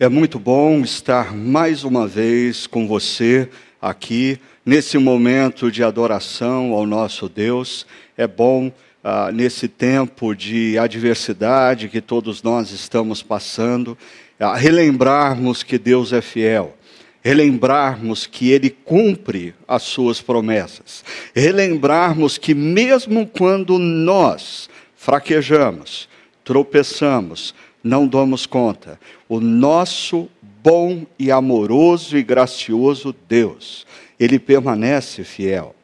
[0.00, 3.48] É muito bom estar mais uma vez com você
[3.80, 7.86] aqui nesse momento de adoração ao nosso Deus.
[8.16, 8.72] É bom
[9.04, 13.96] ah, nesse tempo de adversidade que todos nós estamos passando,
[14.40, 16.76] ah, relembrarmos que Deus é fiel
[17.22, 21.02] relembrarmos que Ele cumpre as suas promessas,
[21.34, 26.06] relembrarmos que, mesmo quando nós fraquejamos,
[26.44, 27.54] tropeçamos,
[27.84, 28.98] não damos conta,
[29.28, 30.28] o nosso
[30.62, 33.86] bom e amoroso e gracioso Deus,
[34.18, 35.74] Ele permanece fiel.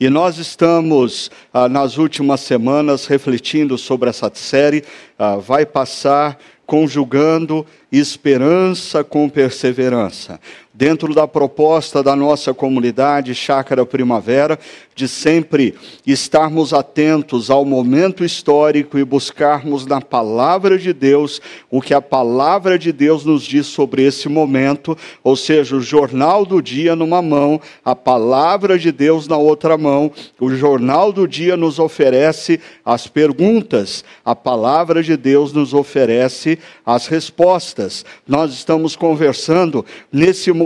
[0.00, 4.82] E nós estamos, ah, nas últimas semanas, refletindo sobre essa série,
[5.16, 10.40] ah, vai passar conjugando esperança com perseverança.
[10.76, 14.58] Dentro da proposta da nossa comunidade Chácara Primavera,
[14.92, 21.94] de sempre estarmos atentos ao momento histórico e buscarmos na palavra de Deus o que
[21.94, 26.96] a palavra de Deus nos diz sobre esse momento, ou seja, o jornal do dia
[26.96, 30.10] numa mão, a palavra de Deus na outra mão.
[30.40, 37.06] O jornal do dia nos oferece as perguntas, a palavra de Deus nos oferece as
[37.06, 38.04] respostas.
[38.26, 40.63] Nós estamos conversando nesse momento,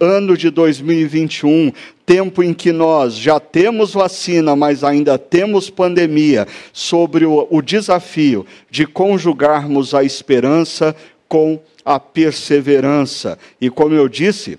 [0.00, 1.72] ano de 2021,
[2.06, 8.46] tempo em que nós já temos vacina, mas ainda temos pandemia, sobre o, o desafio
[8.70, 10.94] de conjugarmos a esperança
[11.28, 13.38] com a perseverança.
[13.60, 14.58] E como eu disse,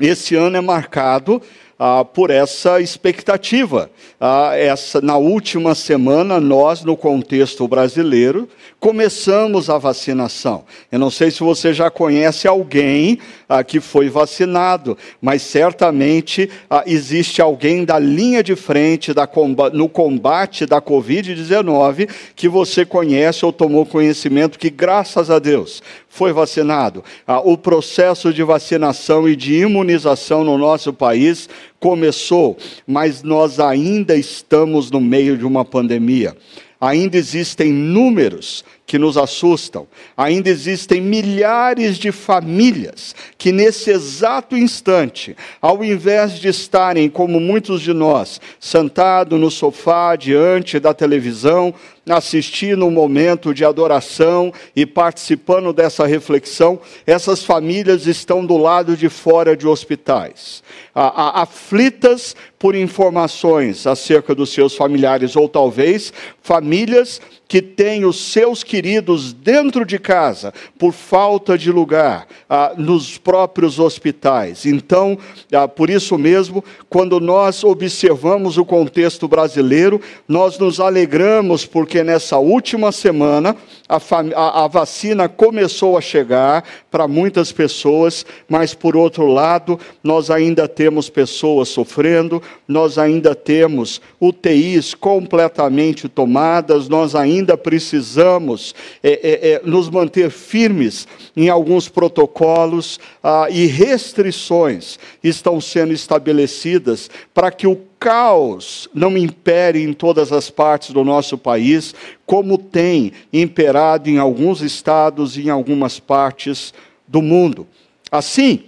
[0.00, 1.40] esse ano é marcado
[1.78, 3.90] ah, por essa expectativa.
[4.20, 8.48] Ah, essa, na última semana, nós, no contexto brasileiro,
[8.82, 10.64] começamos a vacinação.
[10.90, 13.16] Eu não sei se você já conhece alguém
[13.48, 19.28] ah, que foi vacinado, mas certamente ah, existe alguém da linha de frente da,
[19.72, 26.32] no combate da Covid-19 que você conhece ou tomou conhecimento que, graças a Deus, foi
[26.32, 27.04] vacinado.
[27.24, 34.16] Ah, o processo de vacinação e de imunização no nosso país começou, mas nós ainda
[34.16, 36.36] estamos no meio de uma pandemia.
[36.84, 39.86] Ainda existem números que nos assustam.
[40.16, 47.80] Ainda existem milhares de famílias que, nesse exato instante, ao invés de estarem, como muitos
[47.80, 51.74] de nós, sentados no sofá diante da televisão,
[52.08, 59.08] assistindo um momento de adoração e participando dessa reflexão, essas famílias estão do lado de
[59.08, 60.62] fora de hospitais,
[60.94, 66.12] aflitas por informações acerca dos seus familiares, ou talvez
[66.42, 67.20] famílias
[67.52, 73.78] que têm os seus queridos dentro de casa por falta de lugar ah, nos próprios
[73.78, 74.64] hospitais.
[74.64, 75.18] Então,
[75.52, 82.38] ah, por isso mesmo, quando nós observamos o contexto brasileiro, nós nos alegramos porque nessa
[82.38, 83.54] última semana
[83.86, 83.98] a,
[84.34, 90.66] a, a vacina começou a chegar para muitas pessoas, mas por outro lado, nós ainda
[90.66, 99.50] temos pessoas sofrendo, nós ainda temos UTIs completamente tomadas, nós ainda ainda precisamos é, é,
[99.52, 107.66] é, nos manter firmes em alguns protocolos ah, e restrições estão sendo estabelecidas para que
[107.66, 111.94] o caos não impere em todas as partes do nosso país,
[112.26, 116.72] como tem imperado em alguns estados e em algumas partes
[117.06, 117.66] do mundo.
[118.10, 118.64] Assim,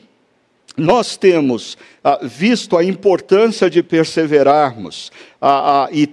[0.77, 6.09] nós temos ah, visto a importância de perseverarmos ah, ah, e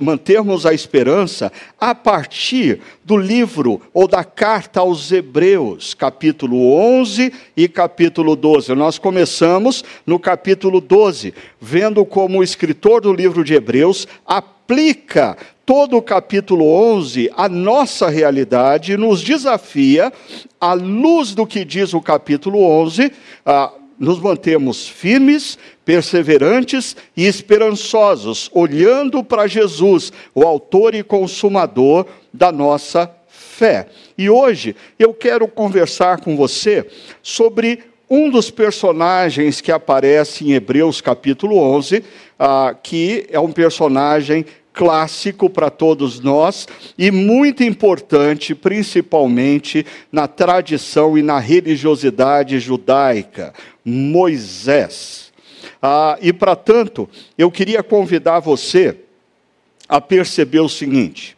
[0.00, 1.50] mantermos a esperança
[1.80, 8.74] a partir do livro ou da carta aos Hebreus, capítulo 11 e capítulo 12.
[8.74, 15.96] Nós começamos no capítulo 12, vendo como o escritor do livro de Hebreus aplica todo
[15.96, 20.12] o capítulo 11 à nossa realidade nos desafia,
[20.60, 23.12] à luz do que diz o capítulo 11,
[23.44, 32.52] ah, nos mantemos firmes, perseverantes e esperançosos, olhando para Jesus, o autor e consumador da
[32.52, 33.88] nossa fé.
[34.18, 36.86] E hoje eu quero conversar com você
[37.22, 42.04] sobre um dos personagens que aparece em Hebreus capítulo 11,
[42.38, 44.44] ah, que é um personagem
[44.76, 46.68] clássico para todos nós
[46.98, 55.32] e muito importante, principalmente na tradição e na religiosidade judaica, Moisés.
[55.80, 57.08] Ah, e, para tanto,
[57.38, 58.98] eu queria convidar você
[59.88, 61.35] a perceber o seguinte: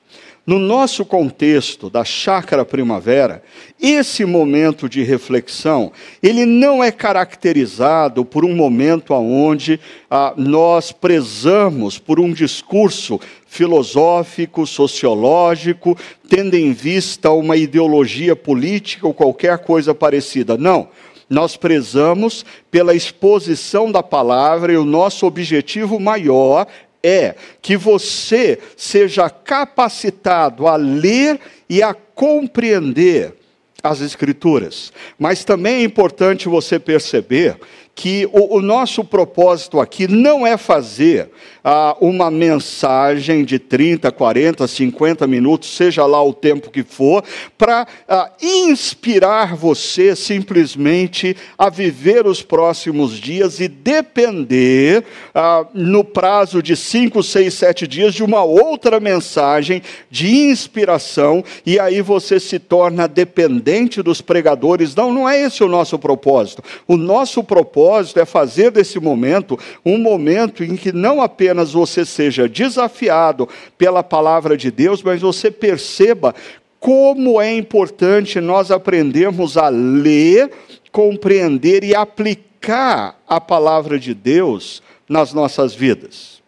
[0.48, 3.42] no nosso contexto da chácara primavera,
[3.78, 5.92] esse momento de reflexão,
[6.22, 9.78] ele não é caracterizado por um momento onde
[10.10, 15.94] ah, nós prezamos por um discurso filosófico, sociológico,
[16.30, 20.56] tendo em vista uma ideologia política ou qualquer coisa parecida.
[20.56, 20.88] Não.
[21.28, 26.66] Nós prezamos pela exposição da palavra e o nosso objetivo maior
[27.02, 33.34] é que você seja capacitado a ler e a compreender
[33.82, 34.92] as Escrituras.
[35.18, 37.58] Mas também é importante você perceber
[37.98, 41.32] que o, o nosso propósito aqui não é fazer
[41.64, 47.24] ah, uma mensagem de 30, 40, 50 minutos, seja lá o tempo que for,
[47.58, 55.02] para ah, inspirar você simplesmente a viver os próximos dias e depender,
[55.34, 61.80] ah, no prazo de 5, 6, 7 dias, de uma outra mensagem de inspiração, e
[61.80, 64.94] aí você se torna dependente dos pregadores.
[64.94, 66.62] Não, não é esse o nosso propósito.
[66.86, 72.04] O nosso propósito é fazer desse momento um momento em que não apenas apenas você
[72.04, 76.34] seja desafiado pela palavra de Deus, mas você perceba
[76.78, 80.50] como é importante nós aprendermos a ler,
[80.92, 86.42] compreender e aplicar a palavra de Deus nas nossas vidas.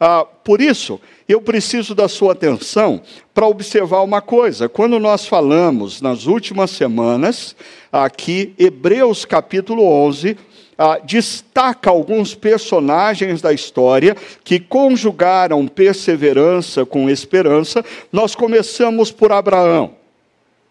[0.00, 3.00] Ah, por isso, eu preciso da sua atenção
[3.34, 4.68] para observar uma coisa.
[4.68, 7.56] Quando nós falamos nas últimas semanas,
[7.90, 10.36] aqui, Hebreus capítulo 11,
[10.78, 17.84] ah, destaca alguns personagens da história que conjugaram perseverança com esperança.
[18.12, 19.94] Nós começamos por Abraão.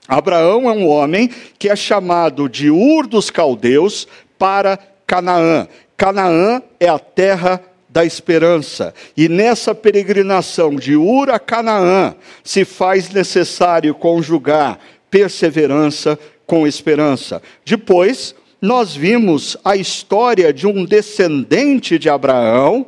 [0.07, 4.07] Abraão é um homem que é chamado de Ur dos Caldeus
[4.37, 5.67] para Canaã.
[5.97, 8.93] Canaã é a terra da esperança.
[9.17, 12.13] E nessa peregrinação de Ur a Canaã,
[12.43, 14.77] se faz necessário conjugar
[15.09, 17.41] perseverança com esperança.
[17.65, 18.35] Depois,
[18.65, 22.87] nós vimos a história de um descendente de Abraão,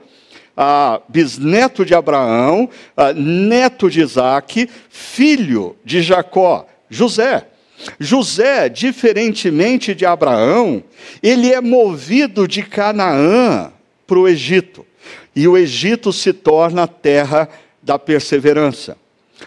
[1.07, 2.67] bisneto de Abraão,
[3.15, 7.47] neto de Isaac, filho de Jacó, José.
[7.99, 10.83] José, diferentemente de Abraão,
[11.21, 13.71] ele é movido de Canaã
[14.07, 14.83] para o Egito.
[15.35, 17.47] E o Egito se torna a terra
[17.83, 18.97] da perseverança.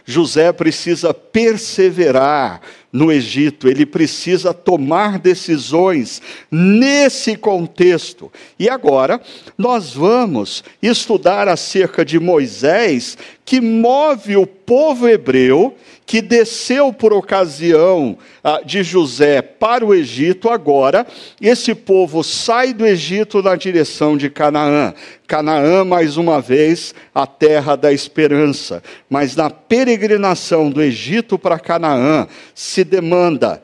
[0.05, 2.61] José precisa perseverar
[2.93, 6.21] no Egito, ele precisa tomar decisões
[6.51, 8.33] nesse contexto.
[8.59, 9.21] E agora,
[9.57, 15.77] nós vamos estudar acerca de Moisés, que move o povo hebreu
[16.11, 21.07] que desceu por ocasião ah, de José para o Egito, agora
[21.41, 24.93] esse povo sai do Egito na direção de Canaã.
[25.29, 28.83] Canaã, mais uma vez, a terra da esperança.
[29.09, 32.27] Mas na peregrinação do Egito para Canaã,
[32.57, 33.63] se demanda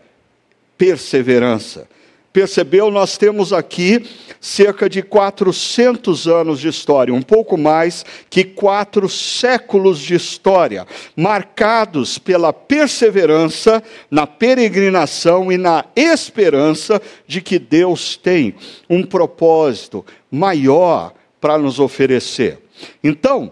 [0.76, 1.88] perseverança
[2.36, 4.04] percebeu, nós temos aqui
[4.42, 10.86] cerca de 400 anos de história, um pouco mais que quatro séculos de história,
[11.16, 18.54] marcados pela perseverança na peregrinação e na esperança de que Deus tem
[18.86, 22.58] um propósito maior para nos oferecer.
[23.02, 23.50] Então,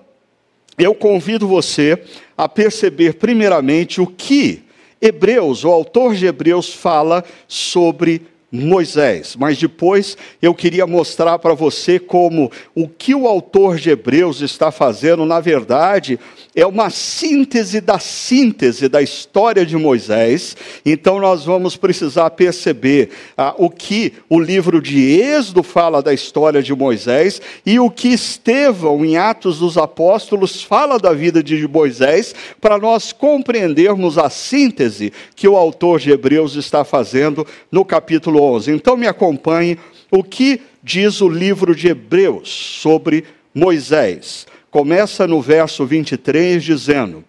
[0.77, 2.05] eu convido você
[2.37, 4.63] a perceber, primeiramente, o que
[5.01, 9.35] Hebreus, o autor de Hebreus, fala sobre Moisés.
[9.37, 14.71] Mas depois eu queria mostrar para você como o que o autor de Hebreus está
[14.71, 16.19] fazendo, na verdade,
[16.55, 20.57] é uma síntese da síntese da história de Moisés.
[20.87, 26.63] Então nós vamos precisar perceber ah, o que o livro de Êxodo fala da história
[26.63, 32.35] de Moisés e o que Estevão, em Atos dos Apóstolos, fala da vida de Moisés,
[32.61, 38.71] para nós compreendermos a síntese que o autor de Hebreus está fazendo no capítulo 11.
[38.71, 39.77] Então me acompanhe
[40.11, 42.49] o que diz o livro de Hebreus
[42.81, 44.47] sobre Moisés.
[44.75, 47.23] Começa no verso 23 dizendo: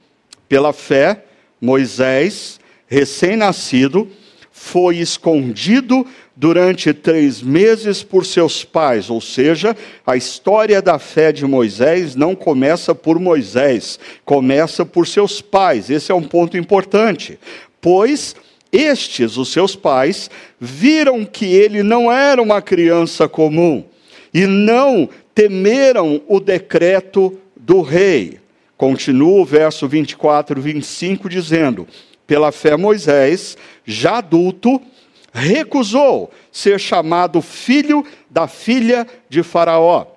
[0.50, 1.25] Pela fé,
[1.62, 4.10] Moisés, recém-nascido,
[4.52, 11.46] foi escondido durante três meses por seus pais, ou seja, a história da fé de
[11.46, 15.92] Moisés não começa por Moisés, começa por seus pais.
[15.92, 17.38] Esse é um ponto importante,
[17.80, 18.36] pois
[18.72, 23.86] estes, os seus pais, viram que ele não era uma criança comum
[24.34, 28.39] e não temeram o decreto do rei.
[28.77, 31.86] Continua o verso 24 e 25 dizendo:
[32.25, 34.82] Pela fé, Moisés, já adulto,
[35.34, 40.08] recusou ser chamado filho da filha de Faraó,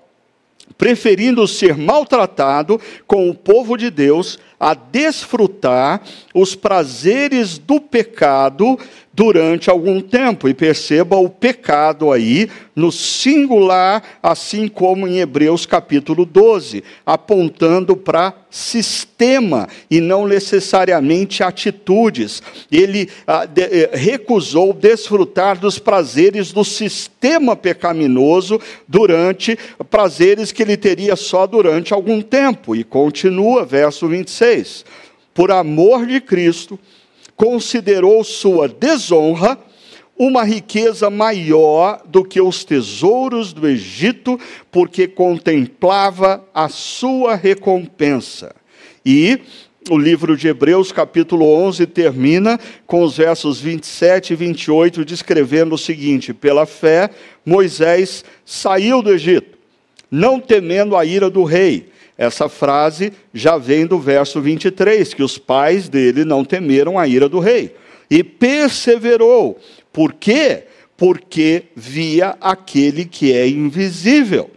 [0.76, 6.02] preferindo ser maltratado com o povo de Deus a desfrutar
[6.34, 8.78] os prazeres do pecado
[9.18, 10.48] durante algum tempo.
[10.48, 18.32] E perceba o pecado aí no singular, assim como em Hebreus capítulo 12, apontando para
[18.48, 22.40] sistema e não necessariamente atitudes.
[22.70, 29.58] Ele ah, de, eh, recusou desfrutar dos prazeres do sistema pecaminoso durante
[29.90, 32.76] prazeres que ele teria só durante algum tempo.
[32.76, 34.84] E continua, verso 26.
[35.34, 36.78] Por amor de Cristo,
[37.38, 39.56] considerou sua desonra
[40.18, 44.38] uma riqueza maior do que os tesouros do Egito,
[44.72, 48.52] porque contemplava a sua recompensa.
[49.06, 49.38] E
[49.88, 55.78] o livro de Hebreus, capítulo 11, termina com os versos 27 e 28, descrevendo o
[55.78, 57.08] seguinte: Pela fé,
[57.46, 59.56] Moisés saiu do Egito,
[60.10, 65.38] não temendo a ira do rei essa frase já vem do verso 23, que os
[65.38, 67.76] pais dele não temeram a ira do rei.
[68.10, 69.56] E perseverou.
[69.92, 70.64] Por quê?
[70.96, 74.50] Porque via aquele que é invisível.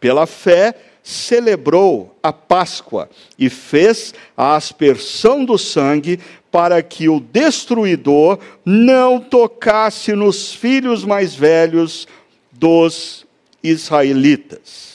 [0.00, 6.18] Pela fé, celebrou a Páscoa e fez a aspersão do sangue
[6.50, 12.08] para que o destruidor não tocasse nos filhos mais velhos
[12.52, 13.26] dos
[13.62, 14.91] israelitas.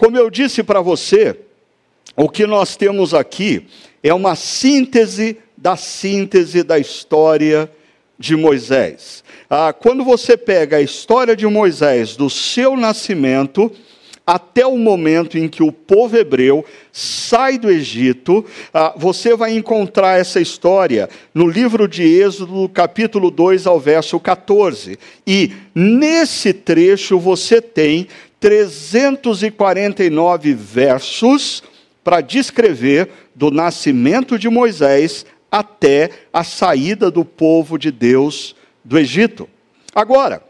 [0.00, 1.36] Como eu disse para você,
[2.16, 3.66] o que nós temos aqui
[4.02, 7.70] é uma síntese da síntese da história
[8.18, 9.22] de Moisés.
[9.50, 13.70] Ah, quando você pega a história de Moisés, do seu nascimento,
[14.26, 18.42] até o momento em que o povo hebreu sai do Egito,
[18.72, 24.98] ah, você vai encontrar essa história no livro de Êxodo, capítulo 2 ao verso 14.
[25.26, 28.08] E nesse trecho você tem
[28.40, 31.62] 349 versos
[32.02, 39.48] para descrever do nascimento de Moisés até a saída do povo de Deus do Egito.
[39.94, 40.42] Agora,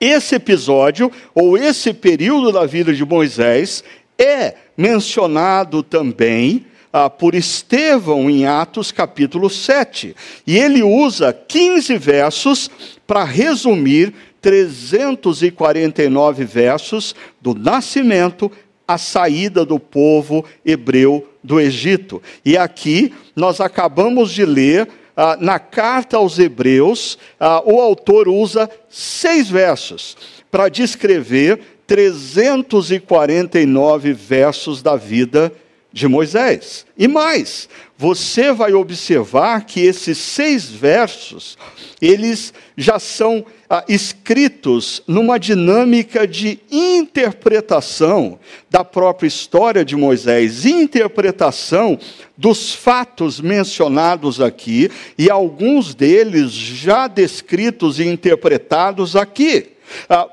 [0.00, 3.84] esse episódio, ou esse período da vida de Moisés,
[4.18, 10.16] é mencionado também ah, por Estevão em Atos capítulo 7.
[10.46, 12.70] E ele usa 15 versos
[13.06, 18.50] para resumir 349 versos do nascimento
[18.86, 22.22] à saída do povo hebreu do Egito.
[22.44, 28.70] E aqui nós acabamos de ler ah, na carta aos Hebreus, ah, o autor usa
[28.88, 30.16] seis versos
[30.50, 35.69] para descrever 349 versos da vida de
[36.06, 36.86] Moisés.
[36.96, 37.68] E mais,
[37.98, 41.58] você vai observar que esses seis versos,
[42.00, 48.38] eles já são ah, escritos numa dinâmica de interpretação
[48.70, 51.98] da própria história de Moisés, interpretação
[52.36, 59.72] dos fatos mencionados aqui, e alguns deles já descritos e interpretados aqui.
[60.08, 60.28] Ah,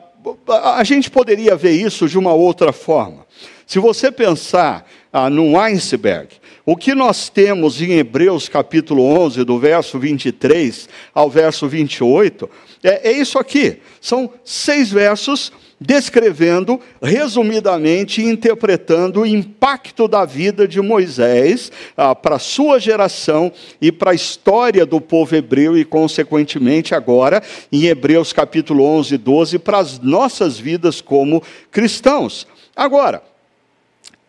[0.76, 3.26] a gente poderia ver isso de uma outra forma.
[3.66, 6.28] Se você pensar ah, num iceberg,
[6.64, 12.48] o que nós temos em Hebreus capítulo 11, do verso 23 ao verso 28,
[12.84, 13.78] é, é isso aqui.
[14.00, 22.40] São seis versos descrevendo, resumidamente, interpretando o impacto da vida de Moisés ah, para a
[22.40, 28.84] sua geração e para a história do povo hebreu e, consequentemente, agora, em Hebreus capítulo
[28.84, 32.46] 11, 12, para as nossas vidas como cristãos.
[32.76, 33.24] Agora,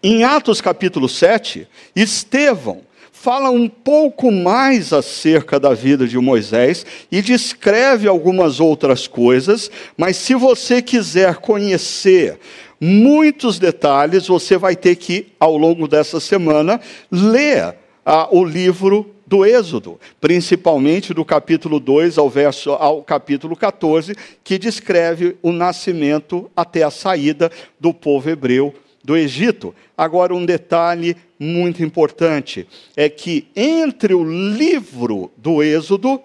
[0.02, 7.20] em Atos capítulo 7, Estevão fala um pouco mais acerca da vida de Moisés e
[7.20, 12.38] descreve algumas outras coisas, mas se você quiser conhecer
[12.80, 17.74] muitos detalhes, você vai ter que, ao longo dessa semana, ler
[18.06, 24.14] ah, o livro do Êxodo, principalmente do capítulo 2 ao, verso, ao capítulo 14,
[24.44, 27.50] que descreve o nascimento até a saída
[27.80, 28.72] do povo hebreu
[29.04, 29.74] do Egito.
[29.98, 36.22] Agora, um detalhe muito importante é que entre o livro do Êxodo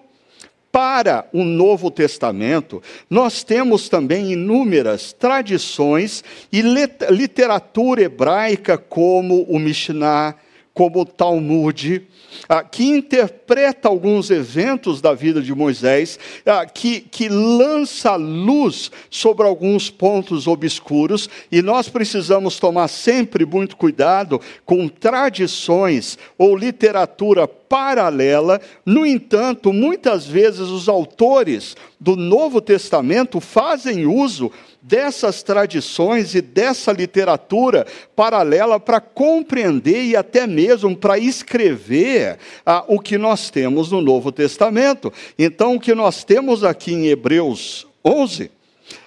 [0.70, 6.62] para o Novo Testamento, nós temos também inúmeras tradições e
[7.10, 10.36] literatura hebraica, como o Mishnah,
[10.74, 12.02] como o Talmud,
[12.48, 19.46] ah, que interpreta alguns eventos da vida de Moisés, ah, que, que lança luz sobre
[19.46, 28.60] alguns pontos obscuros, e nós precisamos tomar sempre muito cuidado com tradições ou literatura paralela.
[28.84, 34.50] No entanto, muitas vezes os autores do Novo Testamento fazem uso
[34.86, 43.00] dessas tradições e dessa literatura paralela para compreender e até mesmo para escrever ah, o
[43.00, 45.10] que nós temos no Novo Testamento.
[45.38, 48.50] Então, o que nós temos aqui em Hebreus 11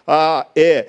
[0.08, 0.88] ah, é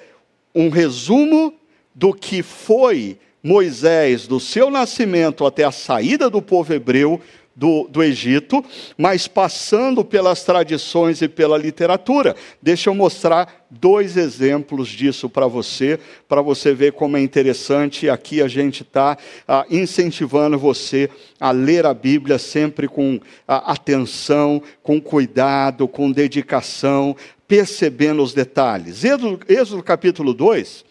[0.54, 1.52] um resumo
[1.94, 7.20] do que foi Moisés, do seu nascimento até a saída do povo hebreu
[7.58, 8.64] do, do Egito,
[8.96, 12.36] mas passando pelas tradições e pela literatura.
[12.62, 15.98] Deixa eu mostrar dois exemplos disso para você,
[16.28, 18.08] para você ver como é interessante.
[18.08, 21.10] Aqui a gente está ah, incentivando você
[21.40, 27.16] a ler a Bíblia sempre com ah, atenção, com cuidado, com dedicação,
[27.48, 29.02] percebendo os detalhes.
[29.02, 30.86] Êxodo, Êxodo capítulo 2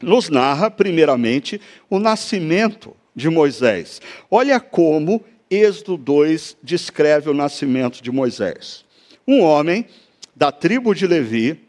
[0.00, 1.60] nos narra, primeiramente,
[1.90, 4.00] o nascimento de Moisés.
[4.30, 8.84] Olha como Êxodo 2 descreve o nascimento de Moisés.
[9.26, 9.86] Um homem
[10.34, 11.60] da tribo de Levi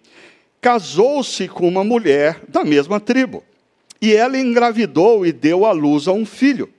[0.61, 3.43] casou-se com uma mulher da mesma tribo.
[4.01, 6.69] E ela engravidou e deu à luz a um filho.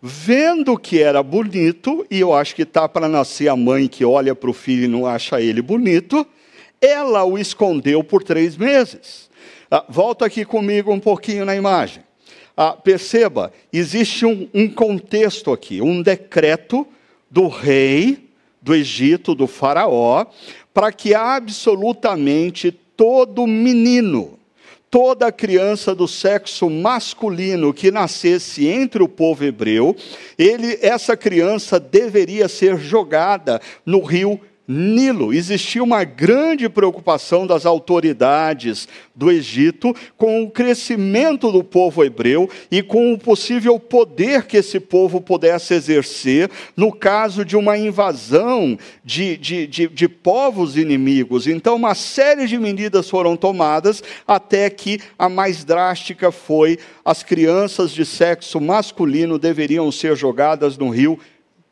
[0.00, 4.34] Vendo que era bonito, e eu acho que está para nascer a mãe que olha
[4.34, 6.26] para o filho e não acha ele bonito,
[6.80, 9.30] ela o escondeu por três meses.
[9.70, 12.05] Ah, volta aqui comigo um pouquinho na imagem.
[12.56, 16.86] Ah, perceba, existe um, um contexto aqui, um decreto
[17.30, 18.30] do rei
[18.62, 20.24] do Egito, do Faraó,
[20.72, 24.38] para que absolutamente todo menino,
[24.90, 29.94] toda criança do sexo masculino que nascesse entre o povo hebreu,
[30.38, 35.32] ele, essa criança deveria ser jogada no rio Nilo.
[35.32, 42.82] Existia uma grande preocupação das autoridades do Egito com o crescimento do povo hebreu e
[42.82, 49.36] com o possível poder que esse povo pudesse exercer no caso de uma invasão de,
[49.36, 51.46] de, de, de povos inimigos.
[51.46, 57.92] Então, uma série de medidas foram tomadas até que a mais drástica foi as crianças
[57.92, 61.18] de sexo masculino deveriam ser jogadas no rio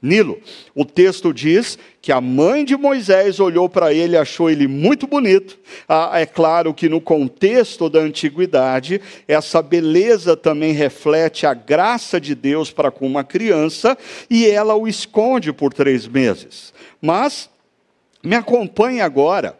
[0.04, 0.38] Nilo.
[0.74, 5.06] O texto diz que a mãe de Moisés olhou para ele e achou ele muito
[5.06, 5.58] bonito.
[5.88, 12.34] Ah, é claro que no contexto da antiguidade, essa beleza também reflete a graça de
[12.34, 13.96] Deus para com uma criança
[14.28, 16.74] e ela o esconde por três meses.
[17.00, 17.48] Mas
[18.22, 19.58] me acompanhe agora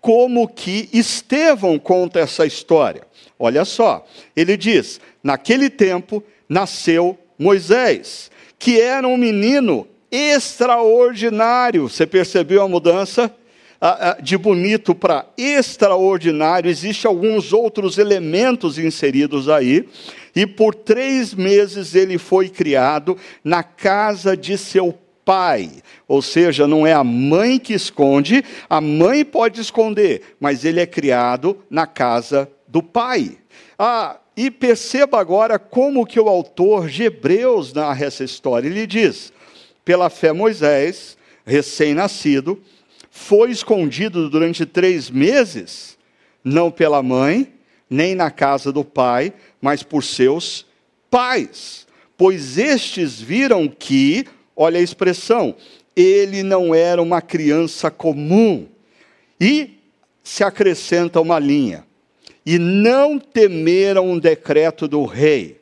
[0.00, 3.02] como que Estevão conta essa história.
[3.38, 8.31] Olha só, ele diz: naquele tempo nasceu Moisés
[8.62, 11.88] que era um menino extraordinário.
[11.88, 13.34] Você percebeu a mudança?
[14.22, 19.88] de bonito para extraordinário, existem alguns outros elementos inseridos aí,
[20.36, 25.68] e por três meses ele foi criado na casa de seu pai.
[26.06, 30.86] Ou seja, não é a mãe que esconde, a mãe pode esconder, mas ele é
[30.86, 33.36] criado na casa do pai.
[33.76, 38.66] Ah, e perceba agora como que o autor de Hebreus narra essa história.
[38.68, 39.32] Ele diz:
[39.84, 42.60] pela fé Moisés, recém-nascido,
[43.10, 45.98] foi escondido durante três meses,
[46.42, 47.52] não pela mãe,
[47.88, 50.66] nem na casa do pai, mas por seus
[51.10, 51.86] pais.
[52.16, 54.24] Pois estes viram que,
[54.56, 55.54] olha a expressão,
[55.94, 58.66] ele não era uma criança comum.
[59.38, 59.78] E
[60.22, 61.84] se acrescenta uma linha
[62.44, 65.60] e não temeram o decreto do rei.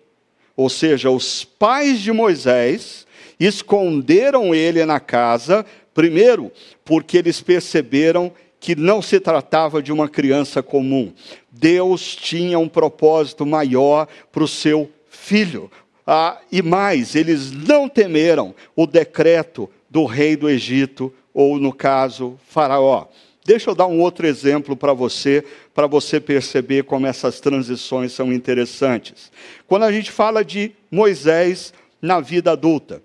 [0.56, 3.06] Ou seja, os pais de Moisés
[3.38, 5.64] esconderam ele na casa,
[5.94, 6.52] primeiro,
[6.84, 11.12] porque eles perceberam que não se tratava de uma criança comum.
[11.50, 15.70] Deus tinha um propósito maior para o seu filho.
[16.06, 22.38] Ah, e mais, eles não temeram o decreto do rei do Egito, ou no caso,
[22.48, 23.06] Faraó.
[23.44, 28.33] Deixa eu dar um outro exemplo para você, para você perceber como essas transições são
[28.33, 29.33] interessantes.
[29.66, 31.72] Quando a gente fala de Moisés
[32.03, 33.03] na vida adulta,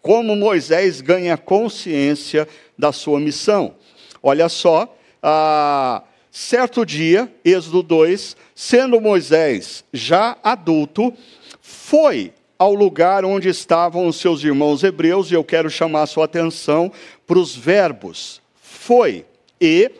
[0.00, 3.74] como Moisés ganha consciência da sua missão.
[4.22, 11.12] Olha só, ah, certo dia, Êxodo 2, sendo Moisés já adulto,
[11.60, 16.24] foi ao lugar onde estavam os seus irmãos hebreus, e eu quero chamar a sua
[16.24, 16.90] atenção
[17.26, 18.40] para os verbos.
[18.60, 19.24] Foi
[19.60, 19.90] e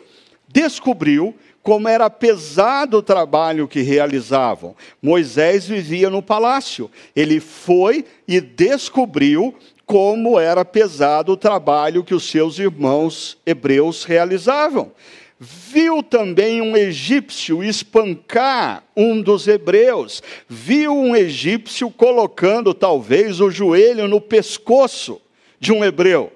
[0.47, 4.75] descobriu como era pesado o trabalho que realizavam.
[5.01, 6.89] Moisés vivia no palácio.
[7.15, 9.53] Ele foi e descobriu
[9.85, 14.91] como era pesado o trabalho que os seus irmãos hebreus realizavam.
[15.39, 20.21] Viu também um egípcio espancar um dos hebreus.
[20.47, 25.21] Viu um egípcio colocando talvez o joelho no pescoço
[25.59, 26.33] de um hebreu.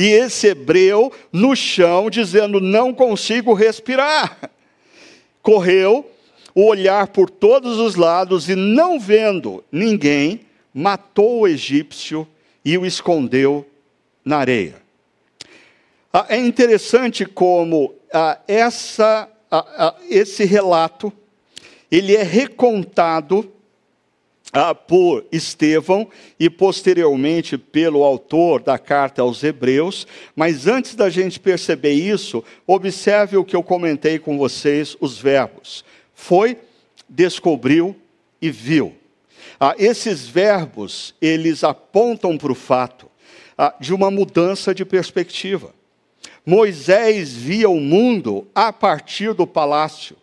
[0.00, 4.50] E esse hebreu no chão, dizendo: Não consigo respirar.
[5.42, 6.10] Correu,
[6.54, 10.40] olhar por todos os lados e, não vendo ninguém,
[10.72, 12.26] matou o egípcio
[12.64, 13.68] e o escondeu
[14.24, 14.76] na areia.
[16.10, 21.12] Ah, é interessante como ah, essa, ah, esse relato
[21.92, 23.59] ele é recontado ah,
[24.86, 26.08] por Estevão
[26.38, 33.36] e posteriormente pelo autor da carta aos Hebreus, mas antes da gente perceber isso, observe
[33.36, 35.84] o que eu comentei com vocês, os verbos.
[36.14, 36.58] Foi,
[37.08, 37.96] descobriu
[38.42, 38.94] e viu.
[39.58, 43.08] Ah, esses verbos, eles apontam para o fato
[43.56, 45.72] ah, de uma mudança de perspectiva.
[46.44, 50.16] Moisés via o mundo a partir do palácio.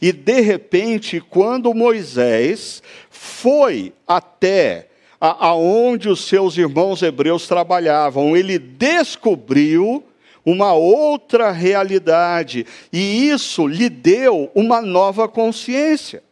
[0.00, 4.88] E de repente, quando Moisés foi até
[5.20, 10.04] aonde os seus irmãos hebreus trabalhavam, ele descobriu
[10.44, 16.22] uma outra realidade, e isso lhe deu uma nova consciência.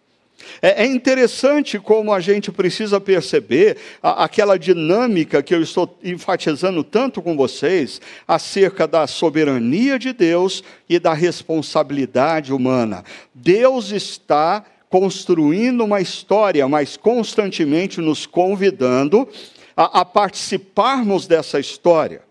[0.61, 7.23] É, é interessante como a gente precisa perceber aquela dinâmica que eu estou enfatizando tanto
[7.23, 13.05] com vocês acerca da soberania de Deus e da responsabilidade humana.
[13.35, 19.29] Deus está construindo uma história, mas constantemente nos convidando
[19.77, 22.23] a participarmos dessa história.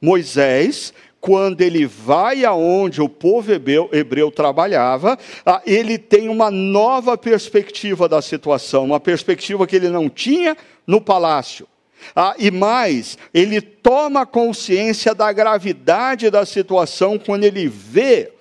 [0.00, 7.18] Moisés quando ele vai aonde o povo hebreu, hebreu trabalhava, ah, ele tem uma nova
[7.18, 10.56] perspectiva da situação, uma perspectiva que ele não tinha
[10.86, 11.68] no palácio.
[12.16, 18.32] Ah, e mais, ele toma consciência da gravidade da situação quando ele vê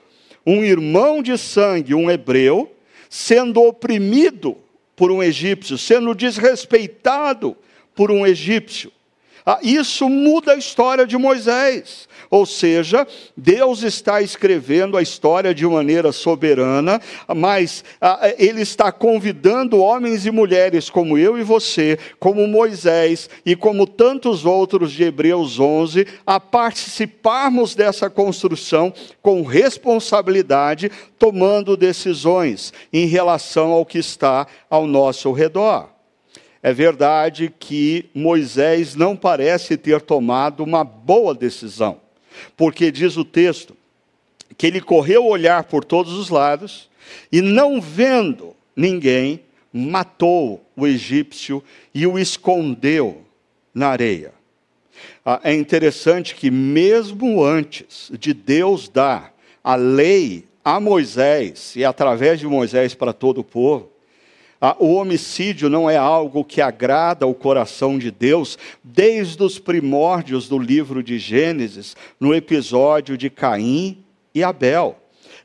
[0.46, 2.72] um irmão de sangue, um hebreu,
[3.10, 4.58] sendo oprimido
[4.96, 7.58] por um egípcio, sendo desrespeitado
[7.94, 8.92] por um egípcio.
[9.46, 12.08] Ah, isso muda a história de Moisés.
[12.30, 17.02] Ou seja, Deus está escrevendo a história de maneira soberana,
[17.36, 23.56] mas ah, Ele está convidando homens e mulheres como eu e você, como Moisés e
[23.56, 33.08] como tantos outros de Hebreus 11, a participarmos dessa construção com responsabilidade, tomando decisões em
[33.08, 35.99] relação ao que está ao nosso redor.
[36.62, 42.00] É verdade que Moisés não parece ter tomado uma boa decisão
[42.56, 43.76] porque diz o texto
[44.58, 46.90] que ele correu olhar por todos os lados
[47.32, 49.42] e, não vendo ninguém,
[49.72, 53.22] matou o egípcio e o escondeu
[53.74, 54.34] na areia.
[55.26, 62.40] Ah, é interessante que, mesmo antes de Deus dar a lei a Moisés e através
[62.40, 63.90] de Moisés para todo o povo,
[64.78, 70.60] o homicídio não é algo que agrada o coração de Deus desde os primórdios do
[70.60, 74.04] livro de Gênesis, no episódio de Caim
[74.36, 74.98] e Abel.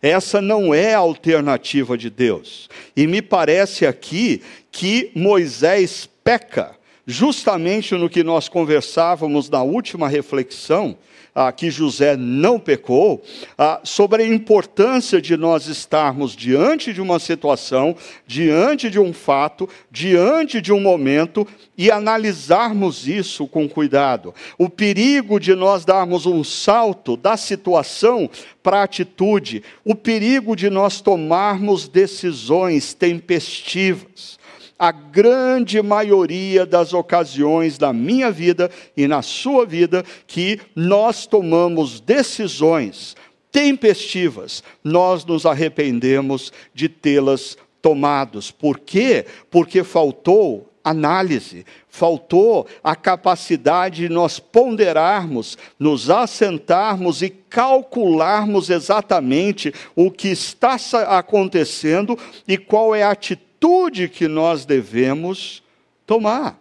[0.03, 2.68] Essa não é a alternativa de Deus.
[2.94, 10.96] E me parece aqui que Moisés peca, justamente no que nós conversávamos na última reflexão,
[11.35, 13.23] ah, que José não pecou,
[13.59, 19.68] ah, sobre a importância de nós estarmos diante de uma situação, diante de um fato,
[19.90, 24.33] diante de um momento e analisarmos isso com cuidado.
[24.57, 28.31] O perigo de nós darmos um salto da situação
[28.62, 34.38] para a atitude, o perigo de nós tomarmos decisões tempestivas
[34.78, 42.00] a grande maioria das ocasiões da minha vida e na sua vida que nós tomamos
[42.00, 43.16] decisões
[43.52, 48.50] tempestivas, nós nos arrependemos de tê-las tomados.
[48.50, 49.26] Por quê?
[49.48, 60.10] Porque faltou análise, faltou a capacidade de nós ponderarmos, nos assentarmos e calcularmos exatamente o
[60.10, 60.76] que está
[61.08, 65.62] acontecendo e qual é a atitude atitude que nós devemos
[66.07, 66.61] tomar.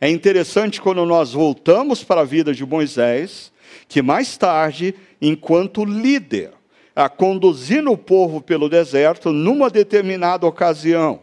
[0.00, 3.52] É interessante quando nós voltamos para a vida de Moisés,
[3.88, 6.52] que mais tarde, enquanto líder,
[6.96, 11.20] a conduzindo o povo pelo deserto, numa determinada ocasião,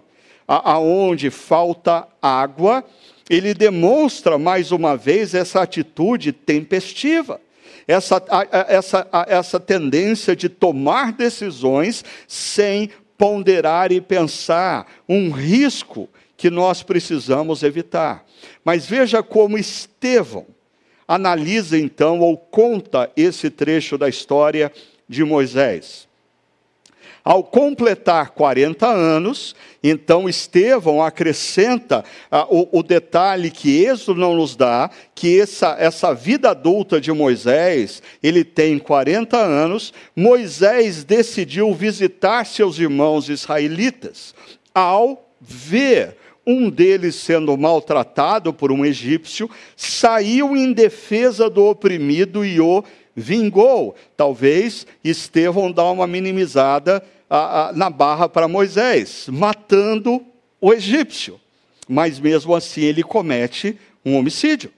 [0.48, 2.84] aonde falta água,
[3.30, 7.40] ele demonstra mais uma vez essa atitude tempestiva.
[7.88, 8.24] Essa,
[8.68, 12.90] essa, essa tendência de tomar decisões sem
[13.22, 18.26] ponderar e pensar um risco que nós precisamos evitar.
[18.66, 20.48] Mas veja como Estevão
[21.08, 24.72] analisa então ou conta esse trecho da história
[25.08, 26.08] de Moisés.
[27.24, 34.56] Ao completar 40 anos, então Estevão acrescenta ah, o, o, detalhe que Êxodo não nos
[34.56, 42.46] dá, que essa, essa vida adulta de Moisés, ele tem 40 anos, Moisés decidiu visitar
[42.46, 44.34] seus irmãos israelitas.
[44.74, 52.60] Ao ver um deles sendo maltratado por um egípcio, saiu em defesa do oprimido e
[52.60, 52.84] o
[53.16, 53.96] vingou.
[54.16, 60.26] Talvez Estevão dá uma minimizada a, a, na barra para Moisés, matando
[60.60, 61.40] o egípcio.
[61.88, 64.72] Mas mesmo assim ele comete um homicídio.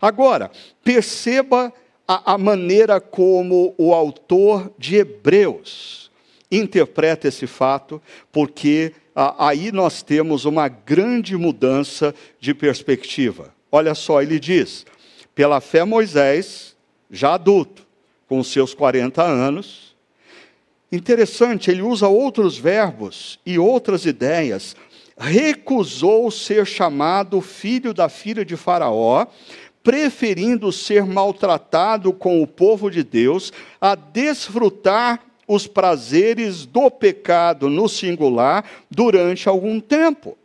[0.00, 0.50] Agora,
[0.84, 1.72] perceba
[2.06, 6.10] a, a maneira como o autor de Hebreus
[6.50, 8.92] interpreta esse fato, porque
[9.38, 13.54] aí nós temos uma grande mudança de perspectiva.
[13.70, 14.84] Olha só, ele diz:
[15.34, 16.76] pela fé Moisés
[17.10, 17.86] já adulto,
[18.28, 19.96] com seus 40 anos.
[20.92, 24.76] Interessante, ele usa outros verbos e outras ideias.
[25.18, 29.26] Recusou ser chamado filho da filha de Faraó,
[29.82, 37.88] preferindo ser maltratado com o povo de Deus a desfrutar os prazeres do pecado no
[37.88, 40.38] singular durante algum tempo.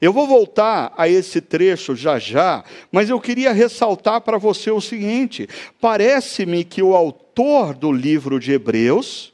[0.00, 4.80] Eu vou voltar a esse trecho já já, mas eu queria ressaltar para você o
[4.80, 5.48] seguinte:
[5.80, 9.32] parece-me que o autor do livro de Hebreus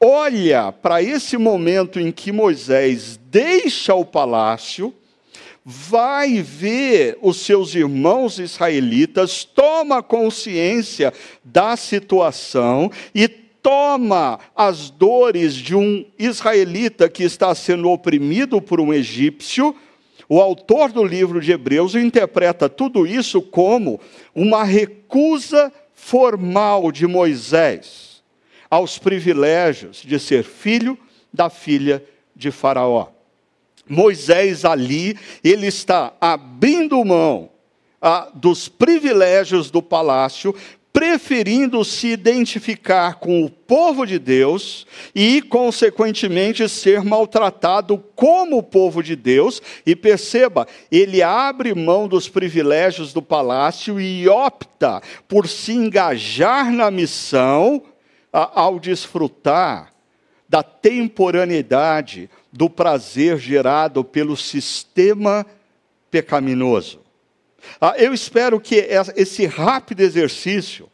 [0.00, 4.94] olha para esse momento em que Moisés deixa o palácio,
[5.64, 11.12] vai ver os seus irmãos israelitas, toma consciência
[11.44, 18.94] da situação e toma as dores de um israelita que está sendo oprimido por um
[18.94, 19.76] egípcio,
[20.26, 24.00] o autor do livro de Hebreus interpreta tudo isso como
[24.34, 28.22] uma recusa formal de Moisés
[28.70, 30.96] aos privilégios de ser filho
[31.30, 32.02] da filha
[32.34, 33.08] de Faraó.
[33.86, 37.50] Moisés ali, ele está abrindo mão
[38.00, 40.54] ah, dos privilégios do palácio
[40.98, 44.84] preferindo se identificar com o povo de Deus
[45.14, 49.62] e, consequentemente, ser maltratado como o povo de Deus.
[49.86, 56.90] E perceba, ele abre mão dos privilégios do palácio e opta por se engajar na
[56.90, 57.80] missão
[58.32, 59.92] ao desfrutar
[60.48, 65.46] da temporaneidade do prazer gerado pelo sistema
[66.10, 67.07] pecaminoso.
[67.80, 68.76] Ah, eu espero que
[69.16, 70.88] esse rápido exercício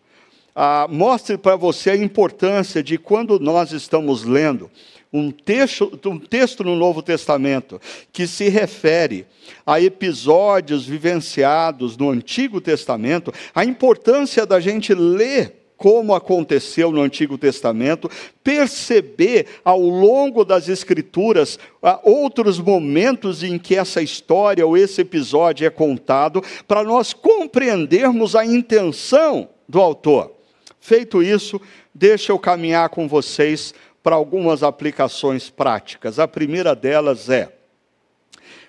[0.55, 4.71] ah, mostre para você a importância de quando nós estamos lendo
[5.13, 7.81] um texto, um texto no Novo Testamento
[8.13, 9.27] que se refere
[9.65, 17.37] a episódios vivenciados no Antigo Testamento, a importância da gente ler como aconteceu no Antigo
[17.37, 18.11] Testamento,
[18.43, 25.67] perceber ao longo das Escrituras ah, outros momentos em que essa história ou esse episódio
[25.67, 30.33] é contado, para nós compreendermos a intenção do autor.
[30.81, 31.61] Feito isso,
[31.95, 36.19] deixa eu caminhar com vocês para algumas aplicações práticas.
[36.19, 37.51] A primeira delas é: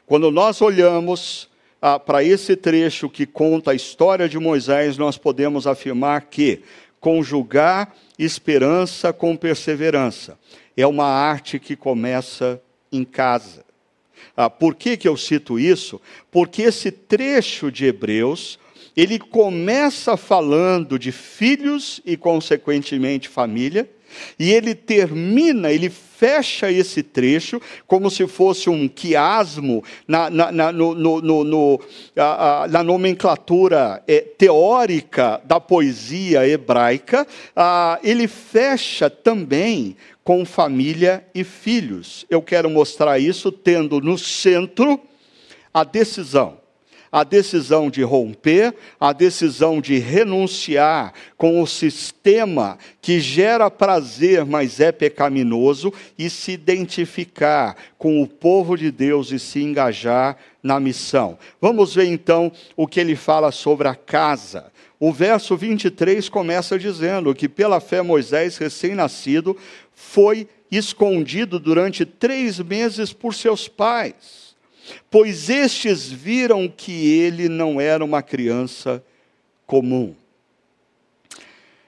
[0.05, 1.49] quando nós olhamos
[1.81, 6.63] ah, para esse trecho que conta a história de Moisés, nós podemos afirmar que
[7.05, 10.39] conjugar esperança com perseverança.
[10.75, 12.59] É uma arte que começa
[12.91, 13.63] em casa.
[14.35, 16.01] Ah, por que, que eu cito isso?
[16.31, 18.57] Porque esse trecho de Hebreus,
[18.97, 23.87] ele começa falando de filhos e, consequentemente, família,
[24.38, 30.71] e ele termina, ele fecha esse trecho como se fosse um quiasmo na, na, na,
[30.71, 31.82] no, no, no,
[32.69, 37.28] na nomenclatura é, teórica da poesia hebraica.
[37.56, 42.25] Ah, ele fecha também com família e filhos.
[42.30, 44.99] Eu quero mostrar isso tendo no centro
[45.73, 46.64] a decisão
[47.15, 54.82] a decisão de romper, a decisão de renunciar com o sistema que gera prazer, mas
[54.82, 61.39] é pecaminoso, e se identificar com o povo de Deus e se engajar na missão.
[61.62, 64.69] Vamos ver então o que ele fala sobre a casa.
[64.99, 69.56] O verso 23 começa dizendo que, pela fé, Moisés, recém-nascido,
[69.93, 74.44] foi escondido durante três meses por seus pais
[75.10, 79.04] pois estes viram que ele não era uma criança
[79.65, 80.15] comum.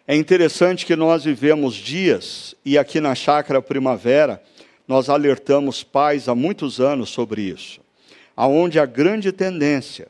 [0.08, 4.42] É interessante que nós vivemos dias, e aqui na Chácara Primavera,
[4.88, 7.82] nós alertamos pais há muitos anos sobre isso,
[8.36, 10.08] aonde a grande tendência,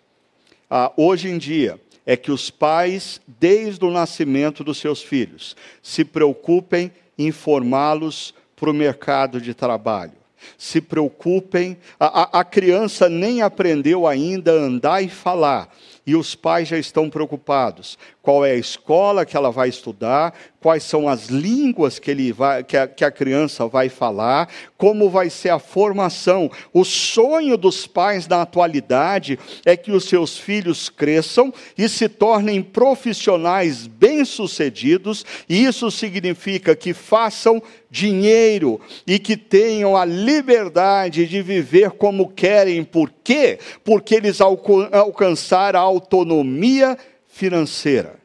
[0.96, 6.92] hoje em dia, é que os pais, desde o nascimento dos seus filhos, se preocupem
[7.18, 10.14] em formá-los para o mercado de trabalho.
[10.58, 15.74] Se preocupem, a, a, a criança nem aprendeu ainda a andar e falar,
[16.06, 17.98] e os pais já estão preocupados.
[18.28, 22.62] Qual é a escola que ela vai estudar, quais são as línguas que, ele vai,
[22.62, 26.52] que, a, que a criança vai falar, como vai ser a formação.
[26.74, 32.62] O sonho dos pais na atualidade é que os seus filhos cresçam e se tornem
[32.62, 41.92] profissionais bem-sucedidos, e isso significa que façam dinheiro e que tenham a liberdade de viver
[41.92, 42.84] como querem.
[42.84, 43.58] Por quê?
[43.86, 46.98] Porque eles alcançaram a autonomia
[47.38, 48.20] financeira.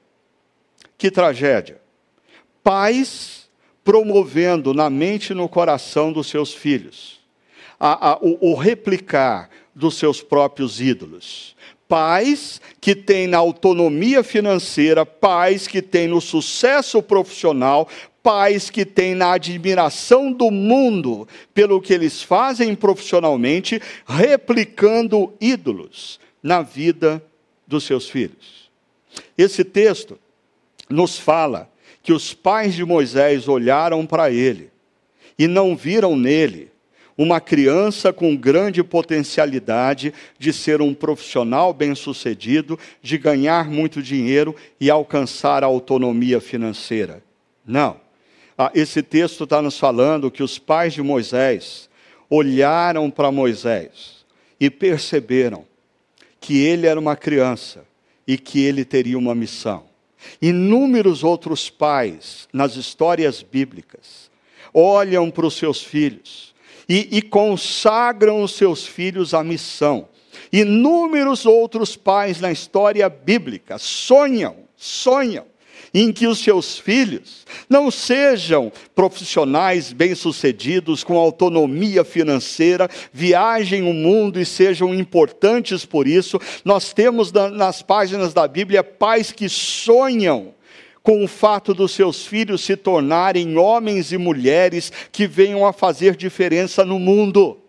[0.97, 1.81] Que tragédia.
[2.65, 3.51] Pais
[3.85, 7.21] promovendo na mente e no coração dos seus filhos
[7.79, 11.57] a, a, o, o replicar dos seus próprios ídolos
[11.89, 17.87] pais que têm na autonomia financeira, pais que têm no sucesso profissional,
[18.23, 26.63] pais que têm na admiração do mundo pelo que eles fazem profissionalmente, replicando ídolos na
[26.63, 27.23] vida
[27.67, 28.62] dos seus filhos.
[29.37, 30.19] Esse texto
[30.89, 31.71] nos fala
[32.03, 34.71] que os pais de Moisés olharam para ele
[35.39, 36.71] e não viram nele
[37.17, 44.91] uma criança com grande potencialidade de ser um profissional bem-sucedido, de ganhar muito dinheiro e
[44.91, 47.23] alcançar a autonomia financeira.
[47.67, 48.01] Não.
[48.57, 51.89] Ah, esse texto está nos falando que os pais de Moisés
[52.29, 54.25] olharam para Moisés
[54.59, 55.65] e perceberam
[56.41, 57.85] que ele era uma criança
[58.33, 59.85] e que ele teria uma missão.
[60.41, 64.31] Inúmeros outros pais nas histórias bíblicas
[64.73, 66.55] olham para os seus filhos
[66.89, 70.09] e, e consagram os seus filhos à missão.
[70.51, 75.45] Inúmeros outros pais na história bíblica sonham, sonham
[75.95, 84.41] em que os seus filhos não sejam profissionais bem-sucedidos, com autonomia financeira, viajem o mundo
[84.41, 86.41] e sejam importantes por isso.
[86.65, 90.55] Nós temos nas páginas da Bíblia pais que sonham
[91.03, 96.17] com o fato dos seus filhos se tornarem homens e mulheres que venham a fazer
[96.17, 97.62] diferença no mundo.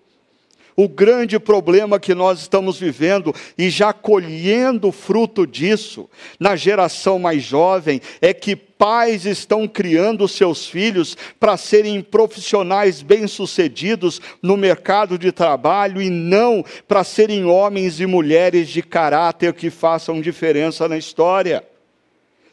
[0.75, 6.09] O grande problema que nós estamos vivendo e já colhendo fruto disso
[6.39, 14.19] na geração mais jovem é que pais estão criando seus filhos para serem profissionais bem-sucedidos
[14.41, 20.19] no mercado de trabalho e não para serem homens e mulheres de caráter que façam
[20.19, 21.63] diferença na história.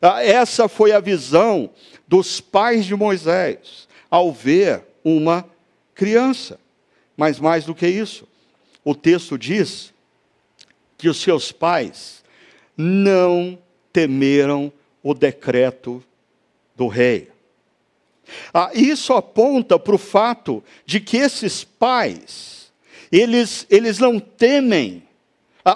[0.02, 1.70] Ah, essa foi a visão
[2.06, 5.44] dos pais de Moisés ao ver uma
[5.94, 6.58] criança.
[7.20, 8.26] Mas mais do que isso,
[8.82, 9.92] o texto diz
[10.96, 12.24] que os seus pais
[12.74, 13.58] não
[13.92, 16.02] temeram o decreto
[16.74, 17.30] do rei.
[18.54, 22.72] Ah, isso aponta para o fato de que esses pais,
[23.12, 25.02] eles, eles não temem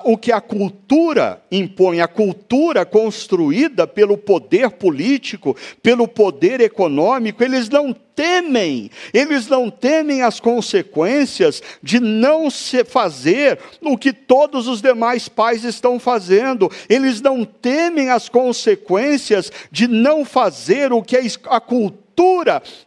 [0.04, 7.68] o que a cultura impõe, a cultura construída pelo poder político, pelo poder econômico, eles
[7.68, 14.80] não temem, eles não temem as consequências de não se fazer o que todos os
[14.80, 21.16] demais pais estão fazendo, eles não temem as consequências de não fazer o que
[21.46, 22.04] a cultura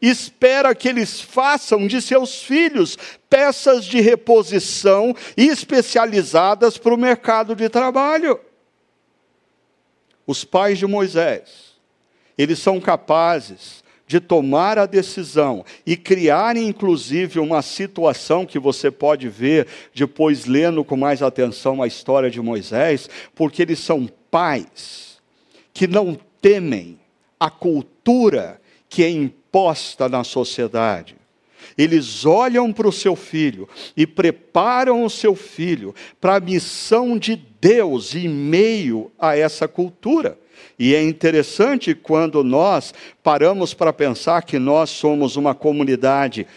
[0.01, 2.97] espera que eles façam de seus filhos
[3.29, 8.39] peças de reposição especializadas para o mercado de trabalho.
[10.25, 11.75] Os pais de Moisés,
[12.37, 19.27] eles são capazes de tomar a decisão e criarem, inclusive, uma situação que você pode
[19.27, 25.21] ver depois lendo com mais atenção a história de Moisés, porque eles são pais
[25.73, 26.97] que não temem
[27.37, 31.16] a cultura que é imposta na sociedade.
[31.77, 37.35] Eles olham para o seu filho e preparam o seu filho para a missão de
[37.61, 40.37] Deus em meio a essa cultura.
[40.79, 46.47] E é interessante quando nós paramos para pensar que nós somos uma comunidade